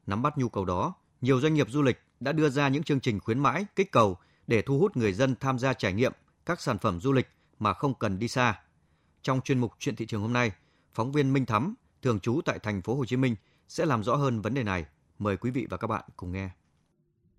Nắm 0.07 0.23
bắt 0.23 0.39
nhu 0.39 0.49
cầu 0.49 0.65
đó, 0.65 0.95
nhiều 1.21 1.41
doanh 1.41 1.55
nghiệp 1.55 1.67
du 1.71 1.83
lịch 1.83 1.99
đã 2.21 2.33
đưa 2.33 2.49
ra 2.49 2.69
những 2.69 2.83
chương 2.83 3.01
trình 3.01 3.21
khuyến 3.21 3.39
mãi, 3.39 3.67
kích 3.77 3.93
cầu 3.93 4.17
để 4.47 4.63
thu 4.63 4.79
hút 4.79 4.97
người 4.97 5.13
dân 5.13 5.35
tham 5.41 5.59
gia 5.59 5.73
trải 5.73 5.93
nghiệm 5.93 6.13
các 6.47 6.61
sản 6.61 6.79
phẩm 6.79 7.01
du 7.01 7.13
lịch 7.13 7.29
mà 7.59 7.73
không 7.73 7.95
cần 7.95 8.19
đi 8.19 8.29
xa. 8.29 8.61
Trong 9.23 9.41
chuyên 9.41 9.59
mục 9.59 9.73
chuyện 9.79 9.97
thị 9.97 10.07
trường 10.07 10.23
hôm 10.23 10.33
nay, 10.33 10.53
phóng 10.95 11.13
viên 11.13 11.33
Minh 11.33 11.47
Thắm, 11.47 11.75
thường 12.03 12.21
trú 12.21 12.41
tại 12.45 12.59
thành 12.59 12.83
phố 12.83 12.95
Hồ 12.95 13.05
Chí 13.05 13.17
Minh 13.17 13.37
sẽ 13.69 13.87
làm 13.87 14.05
rõ 14.05 14.17
hơn 14.17 14.41
vấn 14.41 14.55
đề 14.55 14.63
này. 14.63 14.85
Mời 15.19 15.37
quý 15.37 15.51
vị 15.51 15.67
và 15.71 15.77
các 15.77 15.87
bạn 15.87 16.05
cùng 16.17 16.33
nghe. 16.33 16.51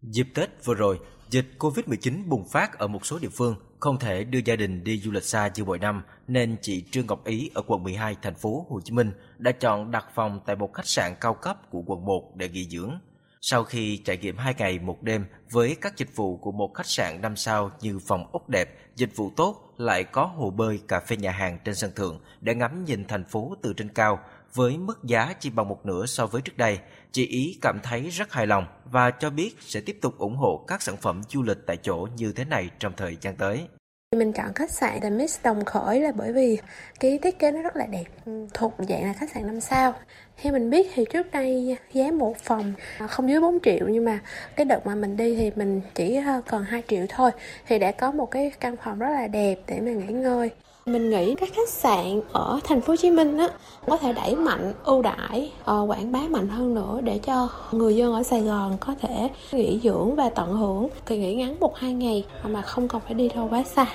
Dịp 0.01 0.27
Tết 0.33 0.49
vừa 0.65 0.73
rồi, 0.73 0.99
Dịch 1.29 1.53
COVID-19 1.59 2.27
bùng 2.27 2.47
phát 2.47 2.77
ở 2.77 2.87
một 2.87 3.05
số 3.05 3.19
địa 3.19 3.29
phương, 3.29 3.55
không 3.79 3.99
thể 3.99 4.23
đưa 4.23 4.39
gia 4.45 4.55
đình 4.55 4.83
đi 4.83 4.99
du 4.99 5.11
lịch 5.11 5.23
xa 5.23 5.51
như 5.55 5.65
mọi 5.65 5.79
năm, 5.79 6.01
nên 6.27 6.57
chị 6.61 6.83
Trương 6.91 7.07
Ngọc 7.07 7.25
Ý 7.25 7.51
ở 7.53 7.61
quận 7.67 7.83
12 7.83 8.15
thành 8.21 8.35
phố 8.35 8.65
Hồ 8.69 8.81
Chí 8.83 8.93
Minh 8.93 9.11
đã 9.37 9.51
chọn 9.51 9.91
đặt 9.91 10.05
phòng 10.15 10.39
tại 10.45 10.55
một 10.55 10.73
khách 10.73 10.87
sạn 10.87 11.13
cao 11.21 11.33
cấp 11.33 11.69
của 11.69 11.83
quận 11.85 12.05
1 12.05 12.31
để 12.35 12.49
nghỉ 12.49 12.69
dưỡng. 12.69 12.99
Sau 13.45 13.63
khi 13.63 13.97
trải 13.97 14.17
nghiệm 14.17 14.37
2 14.37 14.53
ngày 14.57 14.79
một 14.79 15.03
đêm 15.03 15.25
với 15.51 15.75
các 15.81 15.97
dịch 15.97 16.15
vụ 16.15 16.37
của 16.37 16.51
một 16.51 16.73
khách 16.73 16.85
sạn 16.85 17.21
5 17.21 17.35
sao 17.35 17.71
như 17.81 17.99
phòng 17.99 18.27
ốc 18.31 18.49
đẹp, 18.49 18.77
dịch 18.95 19.15
vụ 19.15 19.31
tốt, 19.35 19.73
lại 19.77 20.03
có 20.03 20.25
hồ 20.25 20.49
bơi, 20.49 20.79
cà 20.87 20.99
phê 20.99 21.17
nhà 21.17 21.31
hàng 21.31 21.59
trên 21.65 21.75
sân 21.75 21.91
thượng 21.95 22.21
để 22.41 22.55
ngắm 22.55 22.85
nhìn 22.85 23.05
thành 23.07 23.23
phố 23.23 23.55
từ 23.61 23.73
trên 23.73 23.89
cao, 23.89 24.19
với 24.53 24.77
mức 24.77 25.03
giá 25.03 25.33
chỉ 25.39 25.49
bằng 25.49 25.67
một 25.67 25.85
nửa 25.85 26.05
so 26.05 26.27
với 26.27 26.41
trước 26.41 26.57
đây, 26.57 26.79
chị 27.11 27.25
Ý 27.25 27.57
cảm 27.61 27.79
thấy 27.83 28.09
rất 28.09 28.33
hài 28.33 28.47
lòng 28.47 28.65
và 28.85 29.11
cho 29.11 29.29
biết 29.29 29.55
sẽ 29.59 29.81
tiếp 29.81 29.97
tục 30.01 30.17
ủng 30.17 30.35
hộ 30.35 30.65
các 30.67 30.81
sản 30.81 30.97
phẩm 30.97 31.21
du 31.29 31.43
lịch 31.43 31.57
tại 31.67 31.77
chỗ 31.77 32.07
như 32.17 32.31
thế 32.31 32.45
này 32.45 32.69
trong 32.79 32.93
thời 32.97 33.17
gian 33.21 33.35
tới. 33.35 33.67
Mình 34.15 34.33
chọn 34.33 34.53
khách 34.53 34.71
sạn 34.71 34.99
The 35.01 35.09
Mist 35.09 35.43
Đồng 35.43 35.65
Khởi 35.65 35.99
là 35.99 36.11
bởi 36.11 36.31
vì 36.31 36.57
cái 36.99 37.17
thiết 37.17 37.39
kế 37.39 37.51
nó 37.51 37.61
rất 37.61 37.75
là 37.75 37.85
đẹp, 37.85 38.03
thuộc 38.53 38.73
dạng 38.89 39.03
là 39.03 39.13
khách 39.13 39.29
sạn 39.33 39.47
5 39.47 39.61
sao. 39.61 39.93
Theo 40.41 40.53
mình 40.53 40.69
biết 40.69 40.87
thì 40.93 41.05
trước 41.13 41.31
đây 41.31 41.77
giá 41.93 42.11
một 42.11 42.37
phòng 42.37 42.73
không 43.09 43.29
dưới 43.29 43.41
4 43.41 43.59
triệu 43.59 43.87
nhưng 43.89 44.05
mà 44.05 44.19
cái 44.55 44.65
đợt 44.65 44.85
mà 44.85 44.95
mình 44.95 45.17
đi 45.17 45.35
thì 45.35 45.51
mình 45.55 45.81
chỉ 45.95 46.15
ờ, 46.15 46.41
còn 46.47 46.63
2 46.63 46.83
triệu 46.87 47.05
thôi 47.09 47.31
thì 47.67 47.79
đã 47.79 47.91
có 47.91 48.11
một 48.11 48.31
cái 48.31 48.51
căn 48.59 48.75
phòng 48.83 48.99
rất 48.99 49.09
là 49.09 49.27
đẹp 49.27 49.55
để 49.67 49.79
mà 49.79 49.91
nghỉ 49.91 50.13
ngơi. 50.13 50.49
Mình 50.85 51.09
nghĩ 51.09 51.35
các 51.35 51.49
khách 51.53 51.69
sạn 51.69 52.21
ở 52.31 52.59
thành 52.63 52.81
phố 52.81 52.91
Hồ 52.91 52.95
Chí 52.95 53.11
Minh 53.11 53.37
á 53.37 53.47
có 53.87 53.97
thể 53.97 54.13
đẩy 54.13 54.35
mạnh 54.35 54.73
ưu 54.83 55.01
đãi 55.01 55.51
uh, 55.61 55.89
quảng 55.89 56.11
bá 56.11 56.19
mạnh 56.29 56.47
hơn 56.47 56.73
nữa 56.73 57.01
để 57.03 57.19
cho 57.23 57.49
người 57.71 57.95
dân 57.95 58.13
ở 58.13 58.23
Sài 58.23 58.41
Gòn 58.41 58.77
có 58.79 58.95
thể 59.01 59.29
nghỉ 59.51 59.79
dưỡng 59.83 60.15
và 60.15 60.29
tận 60.29 60.53
hưởng 60.53 60.87
kỳ 61.05 61.17
nghỉ 61.17 61.35
ngắn 61.35 61.59
một 61.59 61.77
hai 61.77 61.93
ngày 61.93 62.25
mà 62.43 62.61
không 62.61 62.87
cần 62.87 63.01
phải 63.01 63.13
đi 63.13 63.29
đâu 63.29 63.47
quá 63.49 63.63
xa. 63.63 63.85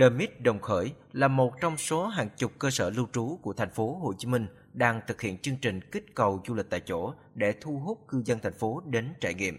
The 0.00 0.08
Mid 0.08 0.28
Đồng 0.38 0.60
Khởi 0.60 0.92
là 1.12 1.28
một 1.28 1.52
trong 1.60 1.76
số 1.76 2.06
hàng 2.06 2.28
chục 2.36 2.52
cơ 2.58 2.70
sở 2.70 2.90
lưu 2.90 3.06
trú 3.12 3.38
của 3.42 3.52
thành 3.52 3.70
phố 3.70 3.98
Hồ 4.02 4.12
Chí 4.18 4.28
Minh 4.28 4.46
đang 4.72 5.00
thực 5.06 5.20
hiện 5.20 5.38
chương 5.38 5.56
trình 5.56 5.80
kích 5.92 6.14
cầu 6.14 6.42
du 6.48 6.54
lịch 6.54 6.70
tại 6.70 6.80
chỗ 6.80 7.12
để 7.34 7.54
thu 7.60 7.80
hút 7.84 7.98
cư 8.08 8.22
dân 8.24 8.38
thành 8.42 8.58
phố 8.58 8.82
đến 8.86 9.08
trải 9.20 9.34
nghiệm. 9.34 9.58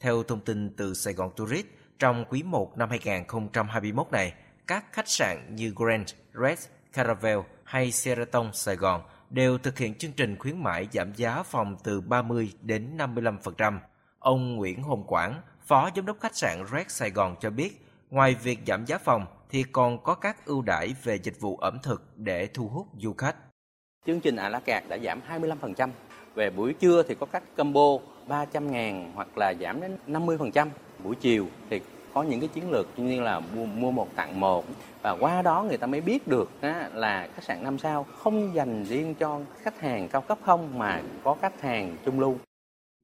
Theo 0.00 0.22
thông 0.22 0.40
tin 0.40 0.76
từ 0.76 0.94
Sài 0.94 1.14
Gòn 1.14 1.30
Tourist, 1.36 1.66
trong 1.98 2.24
quý 2.30 2.42
1 2.42 2.78
năm 2.78 2.90
2021 2.90 4.06
này, 4.12 4.32
các 4.66 4.84
khách 4.92 5.08
sạn 5.08 5.56
như 5.56 5.72
Grand, 5.76 6.14
Red, 6.42 6.66
Caravel 6.92 7.38
hay 7.64 7.92
Sheraton 7.92 8.50
Sài 8.52 8.76
Gòn 8.76 9.02
đều 9.30 9.58
thực 9.58 9.78
hiện 9.78 9.94
chương 9.94 10.12
trình 10.12 10.36
khuyến 10.38 10.62
mãi 10.62 10.88
giảm 10.92 11.12
giá 11.14 11.42
phòng 11.42 11.76
từ 11.84 12.00
30 12.00 12.52
đến 12.62 12.96
55%. 12.96 13.78
Ông 14.18 14.56
Nguyễn 14.56 14.82
Hồng 14.82 15.04
Quảng, 15.06 15.40
Phó 15.66 15.90
Giám 15.96 16.06
đốc 16.06 16.20
khách 16.20 16.36
sạn 16.36 16.64
Red 16.72 16.86
Sài 16.88 17.10
Gòn 17.10 17.36
cho 17.40 17.50
biết, 17.50 17.86
ngoài 18.10 18.36
việc 18.42 18.58
giảm 18.66 18.84
giá 18.86 18.98
phòng 18.98 19.26
thì 19.50 19.62
còn 19.72 20.02
có 20.02 20.14
các 20.14 20.46
ưu 20.46 20.62
đãi 20.62 20.94
về 21.02 21.18
dịch 21.22 21.40
vụ 21.40 21.56
ẩm 21.56 21.78
thực 21.82 22.02
để 22.16 22.46
thu 22.46 22.68
hút 22.68 22.86
du 22.98 23.12
khách. 23.12 23.36
Chương 24.06 24.20
trình 24.20 24.36
à 24.36 24.48
la 24.48 24.60
carte 24.60 24.88
đã 24.88 24.98
giảm 25.04 25.20
25%. 25.28 25.90
Về 26.34 26.50
buổi 26.50 26.72
trưa 26.72 27.02
thì 27.02 27.14
có 27.20 27.26
các 27.26 27.42
combo 27.56 27.98
300 28.28 28.72
ngàn 28.72 29.12
hoặc 29.14 29.38
là 29.38 29.54
giảm 29.60 29.80
đến 29.80 29.96
50%. 30.06 30.68
Buổi 31.04 31.14
chiều 31.14 31.46
thì 31.70 31.80
có 32.16 32.22
những 32.22 32.40
cái 32.40 32.48
chiến 32.48 32.70
lược 32.70 32.98
như 32.98 33.20
là 33.20 33.40
mua, 33.40 33.66
mua 33.66 33.90
một 33.90 34.08
tặng 34.16 34.40
một 34.40 34.64
và 35.02 35.16
qua 35.20 35.42
đó 35.42 35.62
người 35.68 35.76
ta 35.76 35.86
mới 35.86 36.00
biết 36.00 36.28
được 36.28 36.50
á, 36.60 36.90
là 36.94 37.28
khách 37.34 37.44
sạn 37.44 37.64
năm 37.64 37.78
sao 37.78 38.06
không 38.18 38.54
dành 38.54 38.84
riêng 38.84 39.14
cho 39.14 39.40
khách 39.62 39.80
hàng 39.80 40.08
cao 40.08 40.22
cấp 40.22 40.38
không 40.44 40.78
mà 40.78 41.02
có 41.24 41.36
khách 41.42 41.60
hàng 41.60 41.96
trung 42.04 42.20
lưu. 42.20 42.36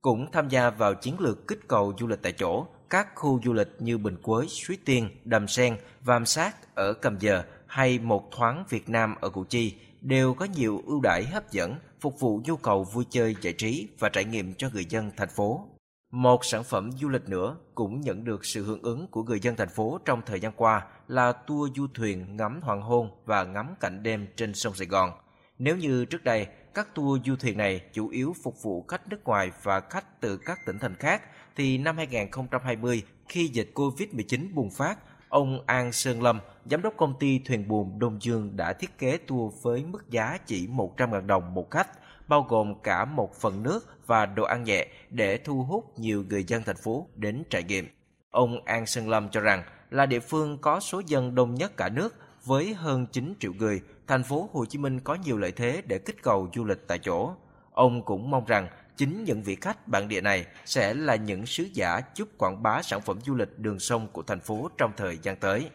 Cũng 0.03 0.27
tham 0.33 0.49
gia 0.49 0.71
vào 0.71 0.95
chiến 0.95 1.15
lược 1.21 1.49
kích 1.49 1.69
cầu 1.69 1.93
du 1.99 2.07
lịch 2.07 2.23
tại 2.23 2.33
chỗ, 2.33 2.67
các 2.91 3.09
khu 3.15 3.41
du 3.45 3.53
lịch 3.53 3.69
như 3.79 3.99
Bình 3.99 4.17
Quới, 4.23 4.49
Suối 4.49 4.79
Tiên, 4.85 5.09
Đầm 5.25 5.49
Sen, 5.49 5.77
Vam 6.01 6.27
Sát 6.27 6.75
ở 6.75 6.93
cầm 6.93 7.19
Giờ 7.19 7.43
hay 7.67 7.99
Một 7.99 8.31
Thoáng 8.33 8.65
Việt 8.69 8.89
Nam 8.89 9.15
ở 9.21 9.29
Củ 9.29 9.45
Chi 9.45 9.75
đều 10.01 10.35
có 10.35 10.47
nhiều 10.55 10.83
ưu 10.87 11.01
đãi 11.01 11.25
hấp 11.33 11.51
dẫn 11.51 11.75
phục 12.01 12.21
vụ 12.21 12.41
nhu 12.45 12.57
cầu 12.57 12.85
vui 12.85 13.05
chơi 13.11 13.37
giải 13.41 13.55
trí 13.59 13.89
và 13.99 14.09
trải 14.09 14.25
nghiệm 14.25 14.55
cho 14.55 14.69
người 14.73 14.85
dân 14.85 15.11
thành 15.17 15.29
phố. 15.29 15.69
Một 16.13 16.45
sản 16.45 16.65
phẩm 16.65 16.91
du 16.93 17.09
lịch 17.09 17.29
nữa 17.29 17.57
cũng 17.75 18.01
nhận 18.01 18.25
được 18.25 18.45
sự 18.45 18.65
hưởng 18.65 18.83
ứng 18.83 19.07
của 19.07 19.23
người 19.23 19.41
dân 19.41 19.57
thành 19.57 19.69
phố 19.69 19.99
trong 20.05 20.23
thời 20.27 20.41
gian 20.41 20.53
qua 20.53 20.87
là 21.09 21.33
tour 21.33 21.73
du 21.77 21.87
thuyền 21.95 22.37
ngắm 22.37 22.61
hoàng 22.63 22.83
hôn 22.83 23.11
và 23.25 23.45
ngắm 23.45 23.75
cảnh 23.81 24.03
đêm 24.03 24.27
trên 24.37 24.55
sông 24.55 24.75
Sài 24.75 24.87
Gòn. 24.87 25.13
Nếu 25.59 25.77
như 25.77 26.05
trước 26.05 26.25
đây, 26.25 26.47
các 26.75 26.95
tour 26.95 27.21
du 27.27 27.37
thuyền 27.37 27.59
này 27.59 27.81
chủ 27.93 28.09
yếu 28.09 28.35
phục 28.43 28.63
vụ 28.63 28.85
khách 28.89 29.09
nước 29.09 29.25
ngoài 29.25 29.51
và 29.63 29.81
khách 29.81 30.21
từ 30.21 30.37
các 30.37 30.59
tỉnh 30.67 30.79
thành 30.79 30.95
khác, 30.95 31.23
thì 31.57 31.79
năm 31.79 31.97
2020, 31.97 33.03
khi 33.29 33.47
dịch 33.47 33.71
Covid-19 33.75 34.55
bùng 34.55 34.71
phát, 34.71 34.99
ông 35.29 35.61
An 35.67 35.93
Sơn 35.93 36.23
Lâm, 36.23 36.41
giám 36.65 36.83
đốc 36.83 36.97
công 36.97 37.19
ty 37.19 37.39
thuyền 37.39 37.69
buồm 37.69 37.99
Đông 37.99 38.19
Dương 38.23 38.57
đã 38.57 38.73
thiết 38.73 38.99
kế 38.99 39.17
tour 39.17 39.55
với 39.63 39.85
mức 39.85 40.11
giá 40.11 40.39
chỉ 40.47 40.67
100.000 40.67 41.27
đồng 41.27 41.55
một 41.55 41.71
khách, 41.71 41.89
bao 42.29 42.47
gồm 42.49 42.75
cả 42.83 43.05
một 43.05 43.35
phần 43.35 43.63
nước 43.63 44.07
và 44.07 44.27
đồ 44.27 44.45
ăn 44.45 44.65
nhẹ 44.65 44.87
để 45.11 45.39
thu 45.39 45.63
hút 45.63 45.99
nhiều 45.99 46.25
người 46.29 46.45
dân 46.45 46.63
thành 46.63 46.77
phố 46.77 47.07
đến 47.15 47.43
trải 47.51 47.63
nghiệm. 47.63 47.89
Ông 48.31 48.65
An 48.65 48.87
Sơn 48.87 49.09
Lâm 49.09 49.29
cho 49.29 49.41
rằng 49.41 49.63
là 49.91 50.07
địa 50.07 50.21
phương 50.21 50.59
có 50.59 50.81
số 50.81 51.03
dân 51.07 51.35
đông 51.35 51.55
nhất 51.55 51.77
cả 51.77 51.89
nước 51.89 52.15
với 52.45 52.75
hơn 52.75 53.07
9 53.07 53.35
triệu 53.41 53.53
người, 53.53 53.81
thành 54.07 54.23
phố 54.23 54.49
Hồ 54.53 54.65
Chí 54.65 54.79
Minh 54.79 55.01
có 55.01 55.15
nhiều 55.25 55.39
lợi 55.39 55.53
thế 55.53 55.83
để 55.87 55.99
kích 55.99 56.23
cầu 56.23 56.49
du 56.55 56.65
lịch 56.65 56.89
tại 56.89 56.99
chỗ. 56.99 57.35
Ông 57.73 58.05
cũng 58.05 58.31
mong 58.31 58.45
rằng 58.47 58.69
chính 58.97 59.25
những 59.25 59.43
vị 59.43 59.57
khách 59.61 59.89
bản 59.89 60.09
địa 60.09 60.21
này 60.21 60.47
sẽ 60.65 60.95
là 60.95 61.17
những 61.17 61.47
sứ 61.47 61.65
giả 61.73 62.01
giúp 62.15 62.29
quảng 62.39 62.63
bá 62.63 62.83
sản 62.83 63.01
phẩm 63.01 63.19
du 63.21 63.35
lịch 63.35 63.59
đường 63.59 63.79
sông 63.79 64.09
của 64.13 64.23
thành 64.23 64.41
phố 64.41 64.71
trong 64.79 64.93
thời 64.97 65.19
gian 65.23 65.37
tới 65.37 65.71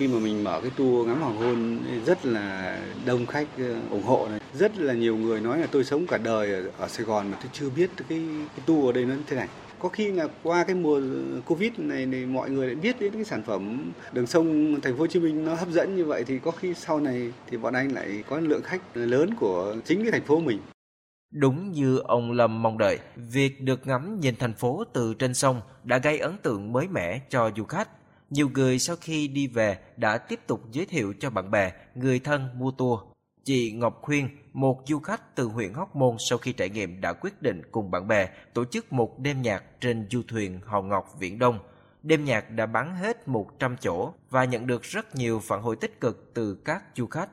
khi 0.00 0.08
mà 0.08 0.18
mình 0.18 0.44
mở 0.44 0.60
cái 0.62 0.70
tour 0.76 1.08
ngắm 1.08 1.20
hoàng 1.20 1.36
hôn 1.36 1.78
rất 2.06 2.26
là 2.26 2.78
đông 3.06 3.26
khách 3.26 3.46
ờ, 3.58 3.74
ủng 3.90 4.02
hộ 4.02 4.26
này. 4.30 4.40
Rất 4.54 4.78
là 4.78 4.94
nhiều 4.94 5.16
người 5.16 5.40
nói 5.40 5.58
là 5.58 5.66
tôi 5.70 5.84
sống 5.84 6.06
cả 6.06 6.18
đời 6.18 6.52
ở, 6.52 6.70
ở 6.78 6.88
Sài 6.88 7.06
Gòn 7.06 7.30
mà 7.30 7.38
tôi 7.40 7.50
chưa 7.52 7.70
biết 7.70 7.90
cái, 8.08 8.22
cái 8.56 8.64
tour 8.66 8.86
ở 8.86 8.92
đây 8.92 9.04
nó 9.04 9.14
như 9.14 9.22
thế 9.26 9.36
này. 9.36 9.48
Có 9.78 9.88
khi 9.88 10.12
là 10.12 10.28
qua 10.42 10.64
cái 10.64 10.74
mùa 10.74 11.00
covid 11.46 11.70
này 11.78 12.08
thì 12.12 12.26
mọi 12.26 12.50
người 12.50 12.66
lại 12.66 12.74
biết 12.74 13.00
đến 13.00 13.12
cái 13.12 13.24
sản 13.24 13.42
phẩm 13.42 13.92
đường 14.12 14.26
sông 14.26 14.80
thành 14.80 14.92
phố 14.92 15.00
hồ 15.00 15.06
chí 15.06 15.20
minh 15.20 15.44
nó 15.44 15.54
hấp 15.54 15.68
dẫn 15.68 15.96
như 15.96 16.04
vậy 16.04 16.24
thì 16.26 16.38
có 16.38 16.50
khi 16.50 16.74
sau 16.74 17.00
này 17.00 17.32
thì 17.50 17.56
bọn 17.56 17.74
anh 17.74 17.92
lại 17.92 18.24
có 18.28 18.40
lượng 18.40 18.62
khách 18.62 18.80
lớn 18.94 19.30
của 19.34 19.76
chính 19.84 20.02
cái 20.02 20.12
thành 20.12 20.24
phố 20.24 20.40
mình. 20.40 20.58
Đúng 21.32 21.72
như 21.72 21.98
ông 21.98 22.32
Lâm 22.32 22.62
mong 22.62 22.78
đợi, 22.78 22.98
việc 23.16 23.60
được 23.60 23.86
ngắm 23.86 24.20
nhìn 24.20 24.36
thành 24.36 24.54
phố 24.54 24.84
từ 24.92 25.14
trên 25.14 25.34
sông 25.34 25.60
đã 25.84 25.98
gây 25.98 26.18
ấn 26.18 26.36
tượng 26.42 26.72
mới 26.72 26.88
mẻ 26.88 27.20
cho 27.30 27.50
du 27.56 27.64
khách. 27.64 27.88
Nhiều 28.30 28.50
người 28.54 28.78
sau 28.78 28.96
khi 29.00 29.28
đi 29.28 29.46
về 29.46 29.78
đã 29.96 30.18
tiếp 30.18 30.40
tục 30.46 30.60
giới 30.72 30.86
thiệu 30.86 31.14
cho 31.20 31.30
bạn 31.30 31.50
bè, 31.50 31.72
người 31.94 32.18
thân 32.18 32.48
mua 32.54 32.70
tour. 32.70 33.00
Chị 33.44 33.72
Ngọc 33.72 33.98
Khuyên, 34.02 34.28
một 34.52 34.82
du 34.86 34.98
khách 34.98 35.36
từ 35.36 35.44
huyện 35.44 35.72
Hóc 35.72 35.96
Môn 35.96 36.16
sau 36.28 36.38
khi 36.38 36.52
trải 36.52 36.68
nghiệm 36.68 37.00
đã 37.00 37.12
quyết 37.12 37.42
định 37.42 37.62
cùng 37.72 37.90
bạn 37.90 38.08
bè 38.08 38.28
tổ 38.54 38.64
chức 38.64 38.92
một 38.92 39.18
đêm 39.18 39.42
nhạc 39.42 39.64
trên 39.80 40.06
du 40.10 40.22
thuyền 40.28 40.60
Hòn 40.66 40.88
Ngọc 40.88 41.14
Viễn 41.18 41.38
Đông. 41.38 41.58
Đêm 42.02 42.24
nhạc 42.24 42.50
đã 42.50 42.66
bán 42.66 42.96
hết 42.96 43.28
100 43.28 43.76
chỗ 43.80 44.12
và 44.30 44.44
nhận 44.44 44.66
được 44.66 44.82
rất 44.82 45.14
nhiều 45.16 45.40
phản 45.44 45.62
hồi 45.62 45.76
tích 45.76 46.00
cực 46.00 46.30
từ 46.34 46.54
các 46.54 46.84
du 46.96 47.06
khách. 47.06 47.28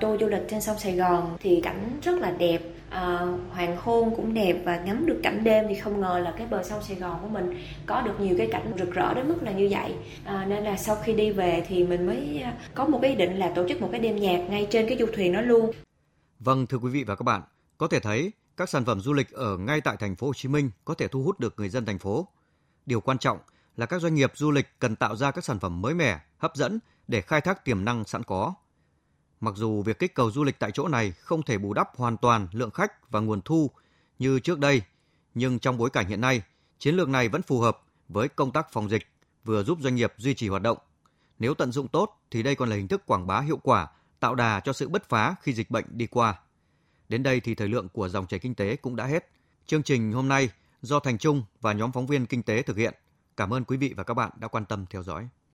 Tour 0.00 0.20
du 0.20 0.26
lịch 0.26 0.42
trên 0.48 0.60
sông 0.60 0.78
Sài 0.78 0.96
Gòn 0.96 1.36
thì 1.40 1.60
cảnh 1.64 1.98
rất 2.02 2.18
là 2.18 2.30
đẹp, 2.30 2.58
à, 2.90 3.26
hoàng 3.50 3.76
hôn 3.76 4.16
cũng 4.16 4.34
đẹp 4.34 4.62
và 4.64 4.76
ngắm 4.76 5.06
được 5.06 5.20
cảnh 5.22 5.44
đêm 5.44 5.64
thì 5.68 5.74
không 5.74 6.00
ngờ 6.00 6.20
là 6.24 6.34
cái 6.38 6.46
bờ 6.46 6.62
sông 6.62 6.82
Sài 6.82 6.96
Gòn 6.96 7.18
của 7.22 7.28
mình 7.28 7.62
có 7.86 8.00
được 8.00 8.20
nhiều 8.20 8.34
cái 8.38 8.48
cảnh 8.52 8.72
rực 8.78 8.92
rỡ 8.92 9.14
đến 9.14 9.28
mức 9.28 9.42
là 9.42 9.52
như 9.52 9.68
vậy. 9.70 9.94
À, 10.24 10.46
nên 10.48 10.64
là 10.64 10.76
sau 10.76 10.96
khi 10.96 11.12
đi 11.12 11.30
về 11.30 11.64
thì 11.68 11.84
mình 11.84 12.06
mới 12.06 12.40
à, 12.44 12.58
có 12.74 12.86
một 12.86 12.98
cái 13.02 13.10
ý 13.10 13.16
định 13.16 13.38
là 13.38 13.52
tổ 13.54 13.68
chức 13.68 13.80
một 13.80 13.88
cái 13.92 14.00
đêm 14.00 14.16
nhạc 14.16 14.38
ngay 14.38 14.68
trên 14.70 14.88
cái 14.88 14.98
du 14.98 15.06
thuyền 15.14 15.32
đó 15.32 15.40
luôn. 15.40 15.70
Vâng 16.40 16.66
thưa 16.66 16.78
quý 16.78 16.90
vị 16.90 17.04
và 17.04 17.14
các 17.14 17.22
bạn, 17.22 17.42
có 17.78 17.86
thể 17.86 18.00
thấy 18.00 18.32
các 18.56 18.68
sản 18.68 18.84
phẩm 18.84 19.00
du 19.00 19.12
lịch 19.12 19.32
ở 19.32 19.56
ngay 19.56 19.80
tại 19.80 19.96
thành 19.96 20.16
phố 20.16 20.26
Hồ 20.26 20.34
Chí 20.34 20.48
Minh 20.48 20.70
có 20.84 20.94
thể 20.94 21.08
thu 21.08 21.22
hút 21.22 21.40
được 21.40 21.54
người 21.56 21.68
dân 21.68 21.86
thành 21.86 21.98
phố. 21.98 22.28
Điều 22.86 23.00
quan 23.00 23.18
trọng 23.18 23.38
là 23.76 23.86
các 23.86 24.00
doanh 24.00 24.14
nghiệp 24.14 24.32
du 24.34 24.50
lịch 24.50 24.66
cần 24.78 24.96
tạo 24.96 25.16
ra 25.16 25.30
các 25.30 25.44
sản 25.44 25.58
phẩm 25.58 25.80
mới 25.80 25.94
mẻ, 25.94 26.18
hấp 26.38 26.56
dẫn 26.56 26.78
để 27.08 27.20
khai 27.20 27.40
thác 27.40 27.64
tiềm 27.64 27.84
năng 27.84 28.04
sẵn 28.04 28.22
có 28.22 28.54
Mặc 29.40 29.54
dù 29.56 29.82
việc 29.82 29.98
kích 29.98 30.14
cầu 30.14 30.30
du 30.30 30.44
lịch 30.44 30.58
tại 30.58 30.70
chỗ 30.74 30.88
này 30.88 31.12
không 31.12 31.42
thể 31.42 31.58
bù 31.58 31.74
đắp 31.74 31.96
hoàn 31.96 32.16
toàn 32.16 32.48
lượng 32.52 32.70
khách 32.70 33.10
và 33.10 33.20
nguồn 33.20 33.40
thu 33.40 33.70
như 34.18 34.40
trước 34.40 34.58
đây, 34.58 34.82
nhưng 35.34 35.58
trong 35.58 35.78
bối 35.78 35.90
cảnh 35.90 36.06
hiện 36.06 36.20
nay, 36.20 36.42
chiến 36.78 36.94
lược 36.94 37.08
này 37.08 37.28
vẫn 37.28 37.42
phù 37.42 37.60
hợp 37.60 37.82
với 38.08 38.28
công 38.28 38.52
tác 38.52 38.72
phòng 38.72 38.90
dịch, 38.90 39.02
vừa 39.44 39.64
giúp 39.64 39.78
doanh 39.80 39.94
nghiệp 39.94 40.12
duy 40.16 40.34
trì 40.34 40.48
hoạt 40.48 40.62
động. 40.62 40.78
Nếu 41.38 41.54
tận 41.54 41.72
dụng 41.72 41.88
tốt 41.88 42.20
thì 42.30 42.42
đây 42.42 42.54
còn 42.54 42.68
là 42.68 42.76
hình 42.76 42.88
thức 42.88 43.06
quảng 43.06 43.26
bá 43.26 43.40
hiệu 43.40 43.56
quả, 43.56 43.88
tạo 44.20 44.34
đà 44.34 44.60
cho 44.60 44.72
sự 44.72 44.88
bứt 44.88 45.08
phá 45.08 45.34
khi 45.42 45.52
dịch 45.52 45.70
bệnh 45.70 45.84
đi 45.88 46.06
qua. 46.06 46.38
Đến 47.08 47.22
đây 47.22 47.40
thì 47.40 47.54
thời 47.54 47.68
lượng 47.68 47.88
của 47.88 48.08
dòng 48.08 48.26
chảy 48.26 48.40
kinh 48.40 48.54
tế 48.54 48.76
cũng 48.76 48.96
đã 48.96 49.04
hết. 49.04 49.30
Chương 49.66 49.82
trình 49.82 50.12
hôm 50.12 50.28
nay 50.28 50.50
do 50.82 51.00
Thành 51.00 51.18
Trung 51.18 51.42
và 51.60 51.72
nhóm 51.72 51.92
phóng 51.92 52.06
viên 52.06 52.26
kinh 52.26 52.42
tế 52.42 52.62
thực 52.62 52.76
hiện. 52.76 52.94
Cảm 53.36 53.54
ơn 53.54 53.64
quý 53.64 53.76
vị 53.76 53.94
và 53.96 54.02
các 54.02 54.14
bạn 54.14 54.30
đã 54.36 54.48
quan 54.48 54.64
tâm 54.64 54.86
theo 54.90 55.02
dõi. 55.02 55.28